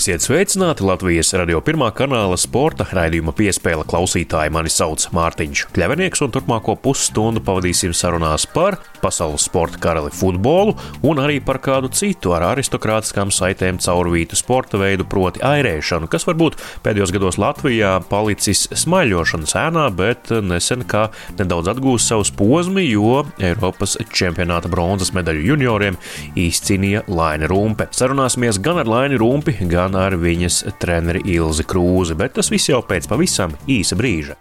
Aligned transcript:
Esiet 0.00 0.22
sveicināti 0.24 0.80
Latvijas 0.80 1.34
radio 1.36 1.58
pirmā 1.60 1.90
kanāla 1.92 2.38
sporta 2.40 2.86
raidījuma 2.88 3.34
piespēle 3.36 3.84
klausītāji. 3.84 4.48
Mani 4.56 4.70
sauc 4.72 5.02
Mārtiņš 5.12 5.66
Kļavinieks, 5.74 6.22
un 6.24 6.30
turpmāko 6.32 6.72
pusstundu 6.80 7.42
pavadīsim 7.44 7.92
sarunās 7.92 8.46
par 8.48 8.78
pasaules 9.02 9.44
sporta 9.44 9.76
karali 9.80 10.08
futbolu 10.14 10.72
un 11.04 11.20
arī 11.20 11.36
par 11.44 11.58
kādu 11.60 11.90
citu 11.92 12.32
ar 12.32 12.46
aristokrātiskām 12.54 13.28
saitēm 13.34 13.76
caurvītu 13.84 14.38
sporta 14.40 14.80
veidu, 14.80 15.04
proti 15.04 15.42
airēšanu, 15.44 16.08
kas 16.08 16.24
varbūt 16.28 16.56
pēdējos 16.86 17.12
gados 17.18 17.36
Latvijā 17.40 17.92
palicis 18.08 18.70
smaļošanas 18.80 19.52
ēnā, 19.66 19.84
bet 20.00 20.32
nesen 20.32 20.86
kā 20.88 21.10
nedaudz 21.36 21.74
atgūst 21.74 22.08
savus 22.08 22.32
posmi, 22.40 22.86
jo 22.88 23.26
Eiropas 23.36 23.98
čempionāta 24.16 24.72
bronzas 24.72 25.12
medaļu 25.16 25.44
junioriem 25.52 26.00
izcīnīja 26.40 27.04
Laina 27.12 27.52
Rumpe. 27.52 27.90
Sarunāsimies 28.00 28.62
gan 28.64 28.80
ar 28.80 28.88
Laini 28.88 29.20
Rumpi, 29.20 29.58
gan 29.68 29.89
gan 29.90 29.98
ar 29.98 30.14
viņas 30.18 30.62
treneri 30.78 31.22
Ilzi 31.34 31.66
Krūzi, 31.66 32.14
bet 32.18 32.38
tas 32.38 32.50
viss 32.52 32.70
jau 32.70 32.82
pēc 32.86 33.10
pavisam 33.10 33.56
īsa 33.66 33.98
brīža. 33.98 34.38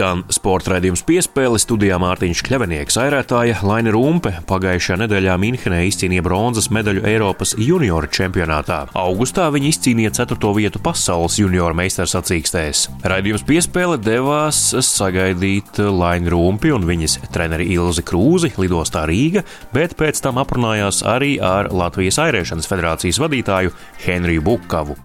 Skan 0.00 0.22
sporta 0.32 0.70
raidījums 0.72 1.02
piespēle 1.04 1.58
studijā 1.60 1.98
Mārtiņš 2.00 2.40
Kļavinieks, 2.46 2.96
airētāja 3.02 3.58
Laina 3.68 3.92
Rumpe 3.92 4.30
pagājušajā 4.48 4.96
nedēļā 5.02 5.34
Minhenē 5.42 5.82
izcīnīja 5.90 6.24
bronzas 6.24 6.70
medaļu 6.72 7.02
Eiropas 7.04 7.52
junioru 7.60 8.08
čempionātā. 8.08 8.78
Augustā 8.96 9.50
viņa 9.52 9.68
izcīnīja 9.68 10.14
4. 10.22 10.54
vietu 10.56 10.80
pasaules 10.80 11.36
junioru 11.42 11.76
meistarsacīkstēs. 11.82 12.86
Raidījums 13.12 13.44
piespēle 13.44 14.00
devās 14.00 14.62
sagaidīt 14.88 15.82
Laina 15.84 16.32
Rumpi 16.32 16.72
un 16.72 16.88
viņas 16.88 17.18
treneri 17.36 17.68
Ilzi 17.76 18.06
Krūzi 18.08 18.54
lidostā 18.56 19.04
Rīga, 19.10 19.44
bet 19.76 19.98
pēc 20.00 20.24
tam 20.24 20.40
aprunājās 20.40 21.04
arī 21.04 21.34
ar 21.44 21.68
Latvijas 21.76 22.22
airēšanas 22.24 22.72
federācijas 22.72 23.20
vadītāju 23.20 23.76
Henriju 24.06 24.48
Bukavu. 24.48 24.96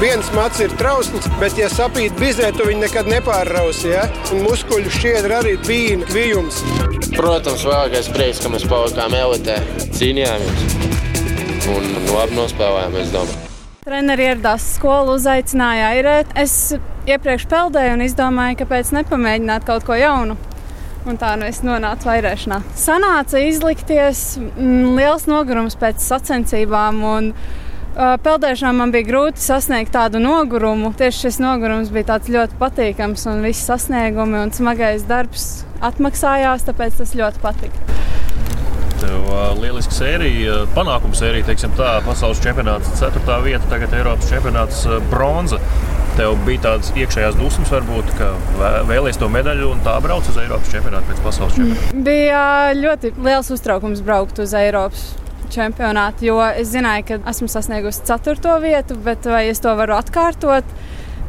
Viens 0.00 0.30
mats 0.32 0.56
ir 0.64 0.72
trausls, 0.80 1.26
bet, 1.36 1.58
ja 1.60 1.66
sapīt 1.68 2.14
bizē, 2.16 2.46
tu 2.56 2.64
viņu 2.64 2.86
nekad 2.86 3.08
nepārrausi. 3.10 3.90
Ja? 3.92 4.06
Un 4.32 4.46
muskuļu 4.46 4.88
šķiedra 4.96 5.42
arī 5.42 5.58
bija 5.66 5.98
kvijums. 6.08 6.62
Protams, 7.18 7.66
vēlākais 7.68 8.08
prieks, 8.14 8.40
ka 8.40 8.48
mēs 8.48 8.64
palikām 8.70 9.12
elitē, 9.18 9.58
cīnījāmies 9.98 10.88
un 11.68 11.84
labi 12.14 12.38
nospēlējām, 12.38 12.98
es 13.02 13.12
domāju. 13.12 13.46
Treneri 13.84 14.26
ieradās 14.30 14.70
skolu, 14.78 15.18
uzaicināja 15.20 15.92
airēt. 15.92 16.32
Es 16.38 16.56
iepriekš 17.04 17.44
peldēju 17.52 17.98
un 17.98 18.08
izdomāju, 18.08 18.62
kāpēc 18.62 18.96
nepamēģināt 18.96 19.68
kaut 19.68 19.84
ko 19.84 20.00
jaunu. 20.00 20.40
Un 21.08 21.16
tā 21.20 21.34
nu 21.36 21.44
es 21.48 21.60
nonācu 21.64 22.08
vairēšanā. 22.08 22.62
Sanāca 22.76 23.40
izlikties 23.40 24.38
mm, 24.40 24.96
liels 24.96 25.28
nogurums 25.28 25.76
pēc 25.80 26.00
sacensībām. 26.08 27.04
Un, 27.04 27.34
Peldēšanā 27.96 28.70
man 28.76 28.92
bija 28.94 29.08
grūti 29.08 29.42
sasniegt 29.42 29.90
tādu 29.94 30.20
nogurumu. 30.22 30.92
Tieši 30.96 31.26
šis 31.26 31.40
nogurums 31.42 31.90
bija 31.90 32.20
ļoti 32.22 32.58
patīkams, 32.60 33.26
un 33.26 33.42
viss 33.42 33.66
sasniegumi 33.66 34.38
un 34.44 34.52
smagais 34.54 35.02
darbs 35.08 35.64
atmaksājās, 35.82 36.66
tāpēc 36.68 37.00
tas 37.00 37.16
ļoti 37.18 37.42
patika. 37.42 37.98
Tev 39.00 39.26
uh, 39.32 39.54
lieliska 39.58 39.96
sērija, 39.96 40.60
panākuma 40.76 41.16
sērija, 41.16 41.48
teiksim 41.48 41.72
tā, 41.78 41.96
pasaules 42.06 42.42
čempionāts, 42.44 42.92
4. 43.00 43.24
vieta, 43.46 43.64
tagad 43.72 43.96
Eiropas 43.96 44.28
čempionāts 44.30 44.84
bronza. 45.10 45.58
Tev 46.18 46.36
bija 46.44 46.66
tādas 46.66 46.90
iekšējās 46.98 47.38
dusmas, 47.38 47.70
varbūt, 47.72 48.12
ka 48.18 48.34
vēlējies 48.90 49.18
to 49.22 49.30
medaļu 49.32 49.70
un 49.72 49.82
tā 49.86 49.96
brauc 50.04 50.28
uz 50.30 50.38
Eiropas 50.42 50.70
čempionātu 50.70 51.10
pēc 51.10 51.24
pasaules 51.24 51.56
čempionāta. 51.56 52.04
Bija 52.06 52.44
ļoti 52.76 53.14
liels 53.18 53.50
uztraukums 53.56 54.04
braukt 54.04 54.42
uz 54.42 54.54
Eiropas 54.58 55.08
čempionātu, 55.52 56.26
jo 56.30 56.38
es 56.48 56.72
zināju, 56.72 57.06
ka 57.08 57.20
esmu 57.32 57.48
sasniegusi 57.50 58.06
ceturto 58.08 58.56
vietu, 58.62 58.96
bet 59.04 59.26
vai 59.28 59.48
es 59.50 59.62
to 59.62 59.74
varu 59.78 59.98
atkārtot? 59.98 60.74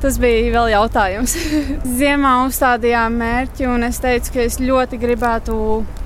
Tas 0.01 0.15
bija 0.17 0.49
vēl 0.49 0.71
jautājums. 0.71 1.35
Ziemā 1.99 2.31
uzstādījām 2.47 3.19
mērķi, 3.21 3.67
un 3.69 3.85
es 3.85 3.99
teicu, 4.01 4.33
ka 4.33 4.45
es 4.47 4.57
ļoti 4.61 4.97
gribētu 5.01 5.57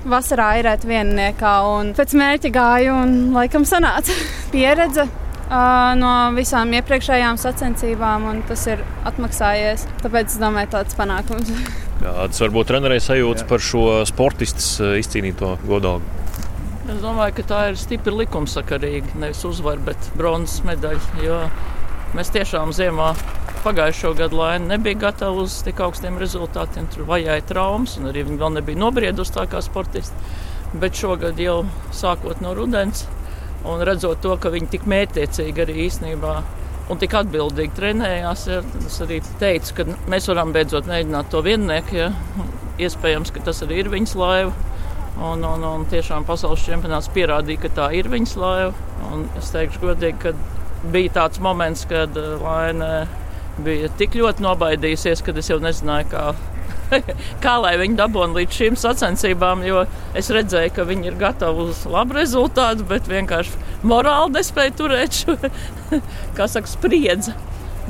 vasarā 0.04 0.50
airēt 0.58 0.84
vienniekā. 0.84 1.54
Pēc 1.96 2.12
mērķa 2.20 2.50
gāju, 2.52 2.98
un 3.06 3.14
laikam 3.36 3.64
sanāca 3.68 4.12
pieredze. 4.54 5.06
Uh, 5.46 5.92
no 5.94 6.10
visām 6.34 6.72
iepriekšējām 6.74 7.36
sacensībām, 7.38 8.24
un 8.26 8.40
tas 8.48 8.64
ir 8.66 8.80
atmaksājies. 9.06 9.86
Tāpēc 10.02 10.34
es 10.34 10.40
domāju, 10.42 10.72
tāds 10.74 10.98
panākums. 10.98 11.54
Kādas 12.02 12.42
varbūt 12.42 12.68
trenerei 12.68 13.00
sajūtas 13.00 13.46
Jā. 13.46 13.48
par 13.48 13.62
šo 13.64 13.86
sportistas 14.10 14.74
izcīnīto 15.00 15.54
godalgu? 15.64 16.25
Es 16.86 17.00
domāju, 17.02 17.34
ka 17.34 17.42
tā 17.50 17.60
ir 17.72 17.78
stipri 17.80 18.12
likumsakarīga. 18.14 19.16
Nevis 19.18 19.40
uzvara, 19.48 19.82
bet 19.88 20.10
bronzas 20.14 20.60
medaļa. 20.66 21.38
Mēs 22.14 22.30
tiešām 22.30 22.70
ziemā 22.76 23.08
pagājušo 23.64 24.12
gadu 24.14 24.38
laini 24.38 24.70
nebija 24.70 25.00
gatavi 25.08 25.42
uz 25.42 25.56
tik 25.66 25.80
augstiem 25.82 26.20
rezultātiem. 26.22 26.86
Tur 26.94 27.08
vajāja 27.08 27.42
traumas, 27.48 27.96
un 27.98 28.06
arī 28.12 28.22
viņi 28.28 28.38
vēl 28.38 28.54
nebija 28.60 28.78
nobriedusi 28.78 29.34
tā 29.34 29.48
kā 29.50 29.62
sportisti. 29.64 30.30
Bet 30.78 30.94
šogad 30.94 31.42
jau 31.42 31.64
sākot 31.90 32.38
no 32.44 32.54
rudens 32.54 33.02
un 33.66 33.82
redzot 33.88 34.22
to, 34.22 34.36
ka 34.38 34.52
viņi 34.54 34.70
tik 34.76 34.86
mērķiecīgi 34.86 35.64
arī 35.64 35.76
īstenībā 35.88 36.36
un 36.92 37.02
tik 37.02 37.16
atbildīgi 37.18 37.74
trenējās, 37.74 38.46
ja, 38.52 38.60
es 38.86 39.00
arī 39.02 39.18
teicu, 39.40 39.74
ka 39.80 39.88
mēs 40.12 40.30
varam 40.30 40.54
beidzot 40.54 40.86
mēģināt 40.86 41.34
to 41.34 41.42
viennieku. 41.42 41.98
Ja. 41.98 42.12
Iespējams, 42.86 43.32
ka 43.34 43.42
tas 43.48 43.64
arī 43.66 43.82
ir 43.82 43.90
viņas 43.90 44.14
laiva. 44.20 44.75
Un, 45.16 45.44
un, 45.48 45.62
un 45.64 45.84
tiešām 45.88 46.26
pasaules 46.28 46.64
čempionāts 46.66 47.08
pierādīja, 47.14 47.62
ka 47.62 47.70
tā 47.78 47.86
ir 47.96 48.10
viņas 48.12 48.34
laiva. 48.36 48.74
Un 49.12 49.24
es 49.40 49.48
teikšu, 49.54 49.80
godīgi, 49.86 50.18
ka 50.26 50.34
bija 50.92 51.14
tāds 51.22 51.40
moments, 51.40 51.86
kad 51.88 52.16
eh, 52.20 52.34
Laina 52.42 53.06
bija 53.64 53.88
tik 53.96 54.18
ļoti 54.18 54.44
nobaidījusies, 54.44 55.24
ka 55.24 55.32
es 55.40 55.48
jau 55.48 55.56
nezināju, 55.62 56.10
kā, 56.12 56.24
kā 57.44 57.54
lai 57.62 57.74
viņi 57.80 57.96
dabūtu 57.96 58.36
līdz 58.36 58.60
šīm 58.60 58.78
sacensībām. 58.80 59.64
Jo 59.64 59.86
es 60.18 60.28
redzēju, 60.36 60.74
ka 60.76 60.84
viņi 60.88 61.12
ir 61.12 61.20
gatavi 61.20 61.64
uz 61.70 61.84
labu 61.88 62.18
rezultātu, 62.18 62.84
bet 62.90 63.08
vienkārši 63.08 63.86
morāli 63.88 64.36
nespēja 64.36 64.76
turēt 64.76 65.22
šo 65.22 65.38
saka, 66.56 66.66
spriedzi. 66.68 67.32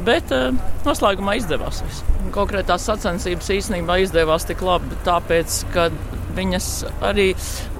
Bet 0.07 0.31
uh, 0.35 0.53
noslēgumā 0.85 1.39
izdevās. 1.41 1.81
Viss. 1.87 2.05
Konkrētās 2.35 2.85
sacensības 2.85 3.49
īstenībā 3.55 3.97
izdevās 4.05 4.45
tik 4.45 4.61
labi, 4.67 4.99
tāpēc, 5.07 5.63
ka 5.73 5.89
viņas 6.37 6.69
arī 7.07 7.31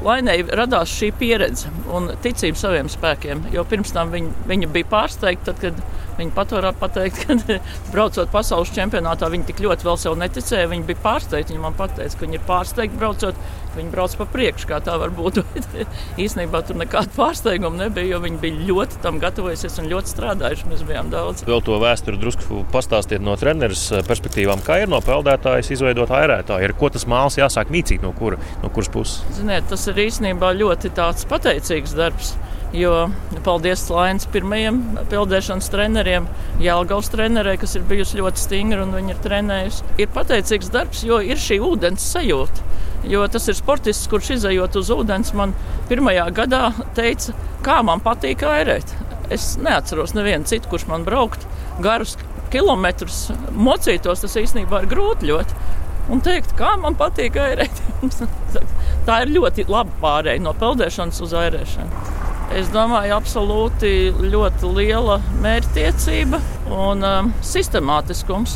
Lainai 0.05 0.39
radās 0.59 0.93
šī 0.97 1.13
pieredze 1.21 1.71
un 1.93 2.11
ticība 2.25 2.59
saviem 2.61 2.91
spēkiem. 2.93 3.47
Jo 3.55 3.67
pirms 3.69 3.95
tam 3.97 4.13
viņa, 4.15 4.49
viņa 4.51 4.73
bija 4.75 4.91
pārsteigta, 4.93 5.53
tad, 5.53 5.63
kad 5.63 6.06
Viņa 6.17 6.35
pat 6.37 6.55
varētu 6.57 6.81
pateikt, 6.81 7.23
ka 7.27 7.59
braucot 7.93 8.33
pasaules 8.33 8.73
čempionātā, 8.75 9.29
viņa 9.33 9.51
tik 9.51 9.63
ļoti 9.67 9.87
vēl 9.87 10.01
sev 10.01 10.17
neticēja. 10.21 10.71
Viņa 10.73 10.89
bija 10.89 11.03
pārsteigta. 11.05 11.55
Viņa 11.55 11.63
man 11.63 11.77
teica, 11.77 12.11
ka 12.17 12.25
viņa 12.25 12.39
ir 12.39 12.45
pārsteigta 12.49 13.01
braucot, 13.01 13.39
ka 13.71 13.79
viņa 13.79 13.93
brauc 13.93 14.17
pa 14.19 14.29
priekšu, 14.33 14.71
kā 14.71 14.81
tā 14.85 14.97
var 15.01 15.15
būt. 15.15 15.43
Īsnībā 16.25 16.63
tur 16.67 16.81
nekāda 16.81 17.13
pārsteiguma 17.17 17.85
nebija, 17.85 18.17
jo 18.17 18.23
viņi 18.25 18.41
bija 18.43 18.69
ļoti 18.73 19.03
tam 19.05 19.21
gatavojušies 19.23 19.81
un 19.83 19.91
ļoti 19.93 20.15
strādājuši. 20.15 20.71
Mēs 20.73 20.85
bijām 20.89 21.13
daudz. 21.13 21.45
Vēl 21.47 21.63
to 21.67 21.79
vēsturi 21.83 22.21
drusku 22.23 22.65
pastāstiet 22.73 23.25
no 23.25 23.37
treneris 23.39 23.89
perspektīvām, 24.09 24.65
kā 24.67 24.81
ir 24.83 24.93
no 24.93 25.03
peldētājas 25.05 25.71
izveidot 25.77 26.13
airētāju. 26.17 26.75
Ko 26.77 26.91
tas 26.93 27.07
mākslinieks 27.09 27.37
jāsāk 27.41 27.73
mīcīt 27.73 28.05
no, 28.05 28.13
kura, 28.17 28.39
no 28.63 28.71
kuras 28.73 28.91
puses? 28.93 29.21
Ziniet, 29.37 29.69
tas 29.71 29.87
ir 29.91 30.01
īstenībā 30.07 30.53
ļoti 30.57 30.93
pateicīgs 31.31 31.97
darbs. 31.97 32.35
Jo 32.75 33.07
paldies 33.47 33.85
Lainas 33.93 34.27
pirmajiem 34.33 34.81
peldēšanas 35.11 35.71
treneriem, 35.71 36.27
Jālgaus 36.61 37.09
trenerei, 37.13 37.55
kas 37.61 37.77
ir 37.79 37.87
bijusi 37.87 38.19
ļoti 38.19 38.43
stingra 38.43 38.83
un 38.83 38.95
viņa 38.97 39.15
ir 39.15 39.23
trenējusi. 39.23 39.87
Ir 40.03 40.11
pateicīgs 40.15 40.73
darbs, 40.75 41.05
jo 41.07 41.21
ir 41.23 41.39
šī 41.41 41.61
ūdens 41.63 42.05
sajūta. 42.15 42.67
Jo 43.07 43.23
tas 43.31 43.47
ir 43.47 43.55
sportists, 43.55 44.09
kurš 44.11 44.33
izējot 44.39 44.81
uz 44.81 44.91
ūdens, 44.91 45.31
man 45.39 45.55
pirmajā 45.91 46.27
gadā 46.35 46.63
teica, 46.99 47.37
kā 47.63 47.79
man 47.87 48.03
patīk 48.03 48.43
airēt. 48.43 48.97
Es 49.33 49.55
neatceros 49.63 50.15
nevienu 50.17 50.47
citu, 50.51 50.71
kurš 50.73 50.89
man 50.91 51.07
braukt 51.07 51.47
garus 51.83 52.17
kilometrus 52.51 53.29
mocītos. 53.55 54.23
Tas 54.27 54.37
īstenībā 54.43 54.83
ir 54.83 54.91
grūti 54.91 55.31
ļoti. 55.31 55.63
Un 56.11 56.23
teikt, 56.23 56.55
kā 56.59 56.77
man 56.83 56.99
patīk 56.99 57.39
airēt. 57.43 57.83
Tā 59.07 59.23
ir 59.25 59.35
ļoti 59.39 59.67
laba 59.71 59.99
pārēja 60.03 60.43
no 60.43 60.55
peldēšanas 60.59 61.23
uz 61.27 61.35
airēšanu. 61.35 62.16
Es 62.55 62.69
domāju, 62.71 63.17
absolūti 63.17 63.91
ļoti 64.31 64.69
liela 64.77 65.19
mērķtiecība 65.43 66.39
un 66.71 67.03
um, 67.03 67.33
sistemātiskums. 67.45 68.55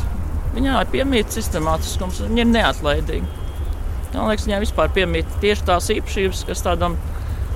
Viņā 0.55 0.77
ir 0.85 0.93
piemīta 0.93 1.35
sistemātiskums, 1.35 2.23
viņa 2.29 2.45
ir 2.45 2.51
neatlaidīga. 2.53 3.41
Man 4.13 4.31
liekas, 4.31 4.47
viņai 4.47 4.63
vispār 4.63 4.95
piemīt 4.95 5.35
tieši 5.43 5.67
tās 5.67 5.91
īpašības, 5.95 6.47
kas 6.49 6.65
tādam 6.67 6.97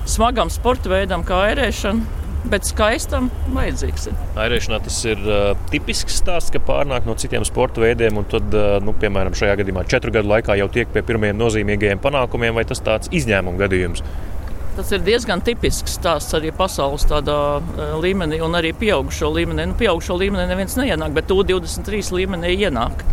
smagam 0.07 0.51
sporta 0.51 0.91
veidam, 0.91 1.23
kā 1.27 1.41
airēšana. 1.49 2.21
Bet 2.45 2.67
skaistam 2.67 3.31
vajadzīgs. 3.55 4.11
Airēšanā 4.37 4.77
tas 4.85 4.99
ir 5.09 5.21
uh, 5.25 5.55
tipisks 5.71 6.19
stāsts, 6.19 6.53
ka 6.53 6.59
pārnāk 6.61 7.07
no 7.09 7.15
citiem 7.17 7.41
sporta 7.47 7.81
veidiem, 7.81 8.19
un 8.21 8.27
tad, 8.29 8.53
uh, 8.53 8.75
nu, 8.85 8.93
piemēram, 9.01 9.33
šajā 9.33 9.55
gadījumā 9.63 9.87
četru 9.89 10.13
gadu 10.13 10.29
laikā 10.29 10.59
jau 10.59 10.67
tiek 10.69 10.91
pie 10.93 11.01
pirmiem 11.07 11.33
nozīmīgajiem 11.39 12.03
panākumiem, 12.03 12.53
vai 12.53 12.67
tas 12.69 12.83
tāds 12.85 13.09
izņēmuma 13.17 13.63
gadījums? 13.63 14.05
Tas 14.75 14.89
ir 14.91 15.03
diezgan 15.05 15.39
tipisks 15.45 15.93
stāsts 15.95 16.35
arī 16.35 16.49
pasaules 16.55 17.05
tādā 17.07 17.37
uh, 17.61 17.93
līmenī, 18.03 18.41
un 18.43 18.57
arī 18.59 18.73
pieaugušo 18.75 19.29
līmenī. 19.31 19.69
Nu, 19.71 19.77
pieaugušo 19.79 20.17
līmenī 20.19 20.49
neviens 20.49 20.75
neienāk, 20.75 21.13
bet 21.15 21.31
U23 21.31 22.11
līmenī 22.17 22.57
ienāk. 22.57 23.05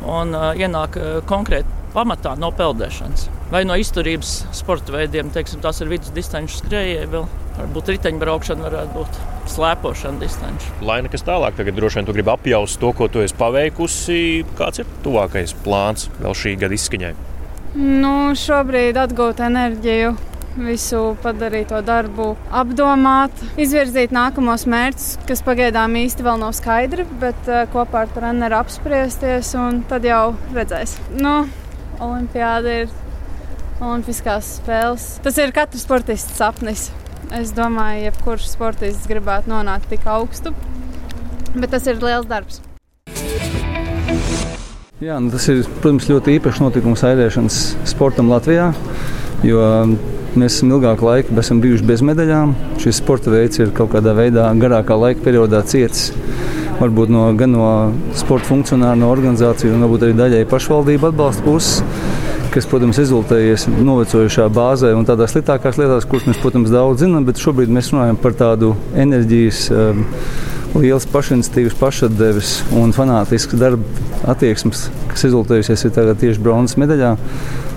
Un 0.00 0.32
uh, 0.32 0.54
ienāk 0.56 0.96
uh, 0.96 1.18
konkrēti 1.28 1.78
pamatā 1.92 2.36
no 2.38 2.48
peldēšanas 2.54 3.28
vai 3.50 3.64
no 3.66 3.74
izturības 3.76 4.44
sporta 4.54 4.94
veidiem. 4.94 5.32
Teiksim, 5.34 5.60
tās 5.60 5.82
ir 5.82 5.90
vidus 5.90 6.12
distanču 6.14 6.60
skrejēji, 6.60 7.10
vēl 7.10 7.26
varbūt 7.58 7.92
riteņbraukšana, 7.96 8.64
varētu 8.68 8.94
būt 8.94 9.18
slēpošana 9.50 10.22
distanču. 10.22 10.72
Lai 10.86 11.00
nekas 11.04 11.26
tālāk, 11.26 11.58
tagad 11.58 11.76
droši 11.76 12.00
vien 12.00 12.08
tu 12.08 12.14
gribi 12.16 12.32
apjaust 12.32 12.80
to, 12.80 12.94
ko 12.96 13.10
tu 13.10 13.24
esi 13.24 13.36
paveikusi. 13.36 14.22
Kāds 14.56 14.84
ir 14.84 14.96
tuvākais 15.04 15.56
plāns 15.66 16.08
vēl 16.22 16.38
šī 16.44 16.56
gada 16.62 16.78
izskaņai? 16.78 17.14
Nu, 17.76 18.14
šobrīd 18.38 18.98
atgūt 18.98 19.42
enerģiju 19.46 20.14
visu 20.58 21.14
padarīto 21.22 21.78
darbu, 21.86 22.32
apdomāt, 22.50 23.34
izvirzīt 23.60 24.14
nākamos 24.14 24.66
mērķus, 24.70 25.10
kas 25.28 25.44
pagaidām 25.46 25.94
īsti 26.00 26.26
vēl 26.26 26.40
nav 26.42 26.54
skaidri, 26.58 27.06
bet 27.22 27.50
uh, 27.50 27.64
kopā 27.72 28.04
ar 28.04 28.14
treneru 28.14 28.58
apspriesties, 28.58 29.52
un 29.58 29.82
tad 29.90 30.06
jau 30.08 30.32
redzēs. 30.56 30.96
Nu, 31.20 31.44
Olimpiāda 32.00 32.80
ir 32.82 32.96
Olimpiskās 33.80 34.56
spēles. 34.58 35.06
Tas 35.24 35.38
ir 35.40 35.54
katra 35.56 35.80
sportista 35.80 36.34
sapnis. 36.36 36.88
Es 37.36 37.52
domāju, 37.54 38.08
jebkurš 38.08 38.48
sportists 38.50 39.08
gribētu 39.08 39.52
nonākt 39.52 39.86
tik 39.92 40.08
augstu, 40.10 40.54
bet 41.54 41.70
tas 41.70 41.86
ir 41.86 42.00
liels 42.02 42.26
darbs. 42.28 42.58
Jā, 45.00 45.16
nu 45.16 45.30
tas 45.32 45.46
ir 45.48 45.62
protams, 45.80 46.10
ļoti 46.10 46.34
īpašs 46.36 46.60
notikums 46.60 47.04
airēšanas 47.08 47.60
sportam 47.88 48.28
Latvijā. 48.32 48.66
Jo 49.46 49.62
Mēs 50.38 50.60
esam 50.60 50.70
ilgāku 50.76 51.08
laiku 51.08 51.34
esam 51.42 51.58
bijuši 51.62 51.86
bez 51.88 52.02
medaļām. 52.06 52.52
Šis 52.78 53.00
sporta 53.00 53.32
veids 53.32 53.58
ir 53.58 53.72
kaut 53.74 53.90
kādā 53.94 54.12
veidā 54.14 54.44
garākā 54.60 54.94
laika 54.94 55.24
periodā 55.24 55.64
cietis. 55.66 56.12
Varbūt 56.78 57.10
no, 57.10 57.24
gan 57.36 57.50
no 57.50 57.70
sporta 58.16 58.46
funkcionāru, 58.46 59.00
no 59.02 59.08
organizāciju, 59.10 59.72
un 59.74 59.82
varbūt 59.84 60.06
arī 60.06 60.14
daļai 60.20 60.44
pašvaldību 60.52 61.10
atbalsta 61.10 61.42
puses, 61.44 61.82
kas, 62.54 62.68
protams, 62.70 63.00
rezultējies 63.02 63.66
novecojušā 63.74 64.46
bāzē 64.54 64.94
un 64.96 65.08
tādās 65.08 65.34
sliktākās 65.34 65.80
lietās, 65.82 66.06
kuras 66.08 66.30
mēs, 66.30 66.38
protams, 66.40 66.70
daudz 66.72 67.02
zinām, 67.02 67.26
bet 67.26 67.42
šobrīd 67.42 67.74
mēs 67.74 67.90
runājam 67.92 68.22
par 68.22 68.38
tādu 68.38 68.72
enerģijas. 68.94 69.66
Um, 69.74 70.06
liels 70.78 71.06
pašiniciatīvas, 71.10 71.78
pašatdeves 71.80 72.52
un 72.78 72.94
fanātisks 72.94 73.58
darba 73.58 74.06
attieksmes, 74.30 74.88
kas 75.10 75.26
rezultējusies 75.26 75.88
tieši 75.90 76.38
bronzas 76.42 76.78
medaļā. 76.80 77.16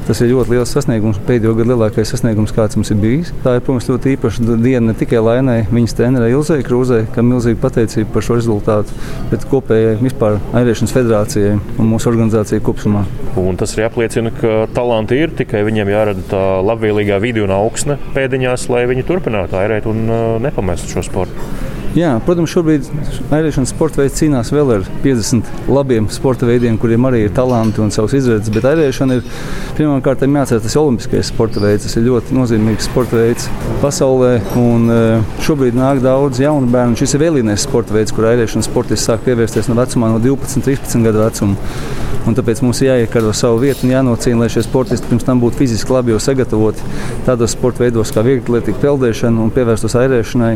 Tas 0.04 0.20
ir 0.20 0.34
ļoti 0.34 0.52
liels 0.52 0.72
sasniegums, 0.76 1.20
pēdējo 1.24 1.54
gadu 1.56 1.72
lielākais 1.72 2.10
sasniegums, 2.12 2.52
kāds 2.52 2.76
mums 2.76 2.90
ir 2.92 2.98
bijis. 3.00 3.30
Tā 3.46 3.54
ir, 3.56 3.62
protams, 3.64 3.86
ļoti 3.88 4.18
īpaša 4.18 4.58
diena 4.60 4.90
ne 4.90 4.96
tikai 5.00 5.22
Lainai, 5.24 5.62
viņas 5.72 5.96
trenerai 5.96 6.34
Ilzai 6.34 6.58
Krūzei, 6.68 7.06
kam 7.16 7.30
milzīga 7.32 7.62
pateicība 7.62 8.12
par 8.12 8.26
šo 8.28 8.36
rezultātu, 8.36 8.98
bet 9.32 9.48
kopējai 9.48 9.96
vispār 10.02 10.42
Airiešanas 10.60 10.92
federācijai 10.98 11.56
un 11.56 11.88
mūsu 11.88 12.12
organizācijai 12.12 12.60
kopumā. 12.68 13.06
Un 13.40 13.56
tas 13.62 13.78
arī 13.78 13.88
apliecina, 13.88 14.34
ka 14.36 14.66
talanti 14.76 15.22
ir 15.24 15.32
tikai 15.40 15.64
viņiem 15.70 15.94
jārada 15.96 16.28
tā 16.34 16.44
labvēlīgā 16.68 17.22
vidi 17.24 17.46
un 17.46 17.56
augsne 17.56 17.96
pēdiņās, 18.18 18.68
lai 18.76 18.84
viņi 18.92 19.08
turpinātu 19.08 19.56
airēt 19.62 19.88
un 19.88 20.04
uh, 20.10 20.26
nepamestu 20.44 20.98
šo 20.98 21.08
sportu. 21.08 21.48
Jā, 21.94 22.16
protams, 22.26 22.50
šobrīd 22.50 22.88
airēšanas 23.30 23.70
sporta 23.70 24.00
veids 24.02 24.16
cīnās 24.18 24.50
vēl 24.50 24.72
ar 24.80 24.88
50 25.04 25.70
labiem 25.70 26.08
sporta 26.10 26.48
veidiem, 26.50 26.80
kuriem 26.82 27.06
arī 27.06 27.20
ir 27.28 27.36
talanti 27.38 27.84
un 27.84 27.94
savs 27.94 28.16
izredzes. 28.18 28.50
Bet 28.56 28.66
airēšana 28.66 29.20
ir 29.20 29.28
pirmkārt 29.78 30.26
jāatcerās, 30.26 30.64
tas 30.66 30.74
ir 30.74 30.82
olimpiskais 30.82 31.30
sporta 31.30 31.62
veids. 31.62 31.86
Tas 31.86 31.94
ir 32.00 32.08
ļoti 32.08 32.34
nozīmīgs 32.34 32.90
sporta 32.90 33.20
veids 33.20 33.46
pasaulē. 33.84 34.32
Un, 34.58 34.90
e, 34.90 34.98
šobrīd 35.46 35.78
nāk 35.78 36.02
daudz 36.02 36.42
jaunu 36.42 36.74
bērnu. 36.74 36.98
Šis 36.98 37.14
ir 37.14 37.28
vēlīnais 37.28 37.68
sporta 37.68 37.94
veids, 37.94 38.16
kur 38.16 38.26
airēšanas 38.32 38.72
sportists 38.72 39.06
sāk 39.12 39.22
pievērsties 39.28 39.70
no 39.70 39.78
vecumā 39.78 40.10
no 40.16 40.18
12, 40.24 40.66
13 40.66 41.06
gadu 41.06 41.22
vecuma. 41.22 41.78
Un 42.26 42.34
tāpēc 42.34 42.64
mums 42.66 42.82
ir 42.82 42.90
jāiekaro 42.90 43.36
savu 43.38 43.62
vietu 43.68 43.86
un 43.86 43.94
jānocīna, 43.94 44.42
lai 44.42 44.50
šie 44.50 44.66
sportisti 44.66 45.10
pirms 45.12 45.30
tam 45.30 45.42
būtu 45.44 45.62
fiziski 45.62 45.94
labi 45.94 46.16
jau 46.16 46.22
sagatavoti 46.24 46.86
tādos 47.28 47.54
sporta 47.54 47.84
veidos 47.84 48.16
kā 48.16 48.24
vieglatlētīga 48.26 48.80
peldēšana 48.82 49.44
un 49.44 49.52
pievērstos 49.54 50.00
airēšanai. 50.00 50.54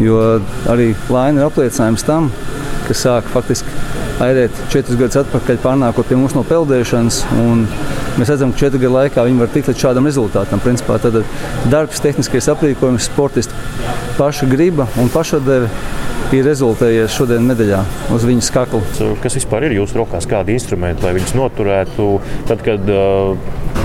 Jo 0.00 0.40
arī 0.72 0.92
Laina 1.12 1.42
ir 1.42 1.48
apliecinājums 1.50 2.06
tam, 2.06 2.30
ka 2.86 2.96
sāk 2.96 3.28
faktiski 3.32 3.68
airēt 4.22 4.56
četrus 4.72 4.98
gadus 5.00 5.20
atpakaļ, 5.22 5.58
pārnākot 5.62 6.08
pie 6.08 6.18
mums 6.18 6.36
no 6.36 6.44
peldēšanas. 6.46 7.22
Mēs 8.20 8.28
redzam, 8.28 8.52
ka 8.52 8.60
četru 8.60 8.80
gadu 8.82 8.92
laikā 8.96 9.24
viņi 9.24 9.40
var 9.40 9.50
tikt 9.54 9.70
līdz 9.70 9.82
šādam 9.86 10.08
rezultātam. 10.08 10.60
Principā 10.60 10.98
tad 11.00 11.22
darbs, 11.72 12.02
tehniskais 12.04 12.50
aprīkojums, 12.52 13.08
sportistu 13.08 13.56
paša 14.18 14.48
griba 14.50 14.88
un 15.00 15.08
pašadeve 15.12 15.70
ir 16.36 16.46
rezultējies 16.48 17.12
šodien 17.12 17.44
medaļā 17.44 17.80
uz 18.14 18.24
viņas 18.28 18.50
kakla. 18.54 18.80
Kas 19.20 19.36
vispār 19.36 19.66
ir 19.68 19.76
jūsu 19.76 19.98
rokās? 20.00 20.28
Kādi 20.28 20.56
instrumenti, 20.56 21.04
lai 21.04 21.12
viņus 21.18 21.34
noturētu 21.36 22.06
tad, 22.48 22.62
kad 22.64 22.88
uh, 22.88 23.34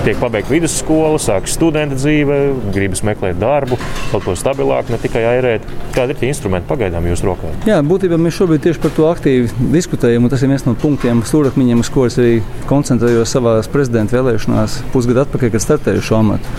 tiek 0.06 0.16
pabeigta 0.20 0.52
vidusskola, 0.54 1.18
sākas 1.20 1.56
studenta 1.58 1.96
dzīve, 1.98 2.38
gribas 2.72 3.02
meklēt 3.04 3.36
darbu, 3.40 3.76
kaut 4.12 4.24
ko 4.24 4.36
stabilāku, 4.38 4.94
ne 4.94 5.00
tikai 5.02 5.24
airēt. 5.34 5.66
Kādi 5.96 6.14
ir 6.14 6.20
tie 6.20 6.30
instrumenti 6.32 6.68
pagaidām 6.70 7.08
jūsu 7.10 7.28
rokā? 7.28 7.52
Jā, 7.68 7.80
būtībā 7.84 8.16
mēs 8.20 8.38
šobrīd 8.38 8.64
tieši 8.64 8.82
par 8.84 8.94
to 8.96 9.08
aktīvi 9.10 9.68
diskutējam. 9.74 10.28
Tas 10.32 10.44
ir 10.44 10.52
viens 10.52 10.64
no 10.68 10.76
punktiem, 10.78 11.20
stūrakmeņiem, 11.28 11.84
uz 11.84 11.92
ko 11.92 12.06
es 12.08 12.18
arī 12.20 12.38
koncentrējos 12.70 13.34
savā 13.36 13.58
prezidenta 13.72 14.17
vēlēšanās 14.18 14.80
pusgadu 14.92 15.24
atpakaļ, 15.24 15.54
kad 15.54 15.64
startēju 15.64 16.06
šo 16.10 16.22
amatu. 16.22 16.56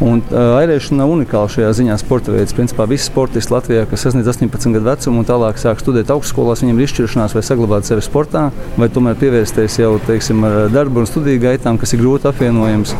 Un, 0.00 0.22
uh, 0.32 0.54
airēšana 0.56 1.02
nav 1.02 1.10
unikāla 1.12 1.48
šajā 1.52 1.70
ziņā 1.76 1.96
sporta 2.00 2.32
veids. 2.32 2.54
Principā 2.56 2.86
visi 2.88 3.04
sportisti 3.04 3.52
Latvijā, 3.52 3.82
kas 3.88 4.06
sasniedz 4.06 4.30
18 4.32 4.72
gadu 4.72 4.86
vecumu 4.86 5.20
un 5.20 5.26
tālāk 5.28 5.60
sāk 5.60 5.82
studēt 5.82 6.08
augstskolās, 6.14 6.62
viņiem 6.64 6.78
ir 6.80 6.86
izšķiršanās 6.86 7.34
vai 7.36 7.42
saglabāt 7.44 7.84
sevi 7.84 8.04
sportā, 8.06 8.46
vai 8.80 8.88
tomēr 8.88 9.18
pievērsties 9.20 9.76
jau 9.82 9.90
teiksim, 10.06 10.40
ar 10.48 10.72
darbu 10.72 11.02
un 11.02 11.10
studiju 11.10 11.42
gaitām, 11.42 11.76
kas 11.80 11.92
ir 11.92 12.00
grūti 12.00 12.30
apvienojams. 12.30 12.94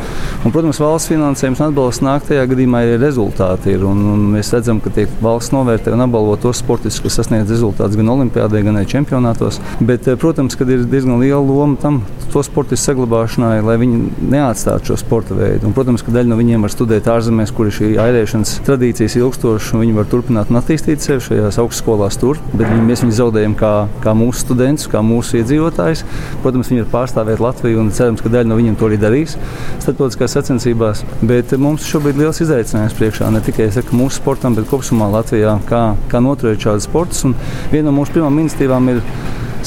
Un, 0.44 0.52
protams, 0.52 0.82
valsts 0.84 1.08
finansējums 1.08 1.62
un 1.62 1.70
atbalsts 1.70 2.04
nāk 2.04 2.28
tajā 2.28 2.44
gadījumā, 2.52 2.84
ja 2.84 3.00
rezultāti 3.00 3.72
ir. 3.78 3.88
Un, 3.88 4.04
un 4.12 4.28
mēs 4.34 4.52
redzam, 4.52 4.84
ka 4.84 4.92
tiek 4.92 5.16
valsts 5.24 5.56
novērtē 5.56 5.96
un 5.96 6.04
apbalvo 6.04 6.36
tos 6.40 6.60
sportistus, 6.60 7.00
kas 7.06 7.16
sasniedz 7.22 7.48
rezultātus 7.48 7.96
gan 7.96 8.12
olimpiādē, 8.12 8.60
gan 8.66 8.76
arī 8.76 8.92
čempionātos. 8.92 9.56
Bet, 9.80 10.04
protams, 10.20 10.52
ka 10.52 10.68
ir 10.68 10.84
diezgan 10.84 11.16
liela 11.24 11.40
loma 11.40 11.80
tam 11.80 12.02
to 12.30 12.44
sportistu 12.44 12.90
saglabāšanai, 12.90 13.56
lai 13.64 13.80
viņi 13.80 13.99
neatstātu 14.30 14.90
šo 14.90 14.96
sporta 15.00 15.36
veidu. 15.36 15.68
Un, 15.68 15.74
protams, 15.76 16.02
ka 16.04 16.12
daļa 16.14 16.30
no 16.30 16.38
viņiem 16.38 16.64
var 16.66 16.72
studēt 16.72 17.08
ārzemēs, 17.10 17.52
kur 17.56 17.68
ir 17.70 17.76
šī 17.76 17.90
airēšanas 18.02 18.54
tradīcijas 18.66 19.16
ilgstošas, 19.20 19.72
un 19.74 19.84
viņi 19.84 19.96
var 19.96 20.08
turpināt 20.10 20.52
un 20.52 20.60
attīstīt 20.60 21.04
sevi 21.04 21.24
šajās 21.26 21.60
augstskolās 21.62 22.18
tur. 22.20 22.40
Bet 22.52 22.66
viņi, 22.66 22.86
mēs 22.88 23.04
viņus 23.04 23.18
zaudējam 23.20 23.56
kā, 23.58 23.72
kā 24.04 24.14
mūsu 24.16 24.44
studentus, 24.44 24.88
kā 24.90 25.02
mūsu 25.04 25.40
iedzīvotājus. 25.40 26.04
Protams, 26.44 26.72
viņi 26.72 26.84
ir 26.84 26.90
pārstāvēt 26.92 27.42
Latviju 27.42 27.82
un 27.82 27.92
cerams, 27.96 28.24
ka 28.24 28.32
daļa 28.32 28.50
no 28.50 28.60
viņiem 28.60 28.78
to 28.80 28.88
arī 28.88 29.00
darīs 29.00 29.36
starptautiskās 29.80 30.36
sacensībās. 30.38 31.04
Bet 31.26 31.54
mums 31.60 31.88
šobrīd 31.90 32.16
ir 32.16 32.26
liels 32.26 32.42
izaicinājums 32.44 32.96
priekšā 32.98 33.30
ne 33.34 33.42
tikai 33.44 33.70
saku, 33.74 33.96
mūsu 33.98 34.20
sportam, 34.20 34.56
bet 34.58 34.68
kopumā 34.70 35.10
Latvijā, 35.14 35.58
kā, 35.68 35.84
kā 36.10 36.22
noturēt 36.24 36.62
šādus 36.64 36.88
sportus. 36.88 37.24
Un 37.28 37.36
viena 37.72 37.88
no 37.90 37.96
mūsu 38.00 38.16
pirmām 38.16 38.42
iniciatīvām 38.44 38.92
ir 38.94 39.04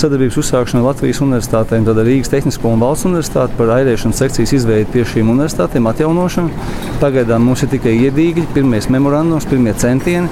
sadarbības 0.01 0.37
uzsākšana 0.41 0.81
Latvijas 0.85 1.19
universitātēm, 1.23 1.85
tad 1.87 1.99
Rīgas 2.05 2.31
Tehnisko 2.33 2.71
un 2.73 2.81
Valsts 2.81 3.07
universitāti 3.09 3.57
par 3.59 3.73
airēšanas 3.75 4.21
sekcijas 4.23 4.53
izveidi 4.57 4.89
pie 4.93 5.05
šīm 5.07 5.29
universitātēm, 5.35 5.89
atjaunošanu. 5.91 6.69
Pagaidām 7.03 7.45
mums 7.49 7.65
ir 7.65 7.73
tikai 7.75 7.93
iedīgi, 8.07 8.47
pirmie 8.55 8.81
memorandums, 8.95 9.49
pirmie 9.49 9.75
centieni. 9.77 10.31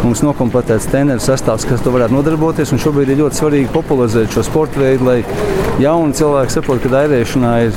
Mums 0.00 0.22
nokomplektēts 0.24 0.86
treneru 0.88 1.20
sastāvs, 1.20 1.66
kas 1.68 1.82
to 1.84 1.92
varētu 1.92 2.14
nodarboties. 2.16 2.72
Šobrīd 2.80 3.10
ir 3.12 3.18
ļoti 3.20 3.36
svarīgi 3.36 3.72
popularizēt 3.74 4.32
šo 4.32 4.44
sporta 4.46 4.80
veidu, 4.80 5.04
lai 5.04 5.18
jauni 5.80 6.16
cilvēki 6.16 6.54
saprotu, 6.54 6.88
ka 6.88 7.02
airēšanā 7.02 7.50
ir 7.66 7.76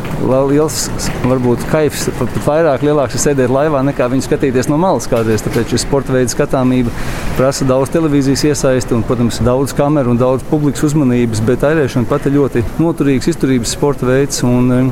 liels, 0.51 0.86
varbūt 1.27 1.65
kaifs, 1.72 2.08
pat 2.15 2.39
vairāk 2.46 2.86
lielāks 2.88 3.18
ir 3.18 3.24
sēdēt 3.25 3.51
laivā 3.51 3.84
nekā 3.89 4.08
viņu 4.12 4.25
skatīties 4.25 4.72
no 4.72 4.80
malas 4.80 5.10
kādreiz. 5.12 5.44
Tāpēc 5.44 5.75
šis 5.75 5.84
sporta 5.84 6.15
veids 6.15 6.36
skatāmība 6.36 6.94
prasa 7.38 7.68
daudz 7.68 7.92
televīzijas 7.92 8.46
iesaisti 8.53 8.96
un, 8.96 9.03
protams, 9.08 9.42
daudz 9.44 9.75
kameru 9.75 10.15
un 10.15 10.22
daudz 10.22 10.48
publikas 10.48 10.84
uzmanības, 10.88 11.44
bet 11.48 11.68
airēšana 11.68 12.08
pat 12.08 12.27
ir 12.30 12.38
ļoti 12.38 12.63
noturīgs 12.80 13.34
izturības 13.34 13.75
sporta 13.75 14.08
veids. 14.08 14.44
Un, 14.48 14.92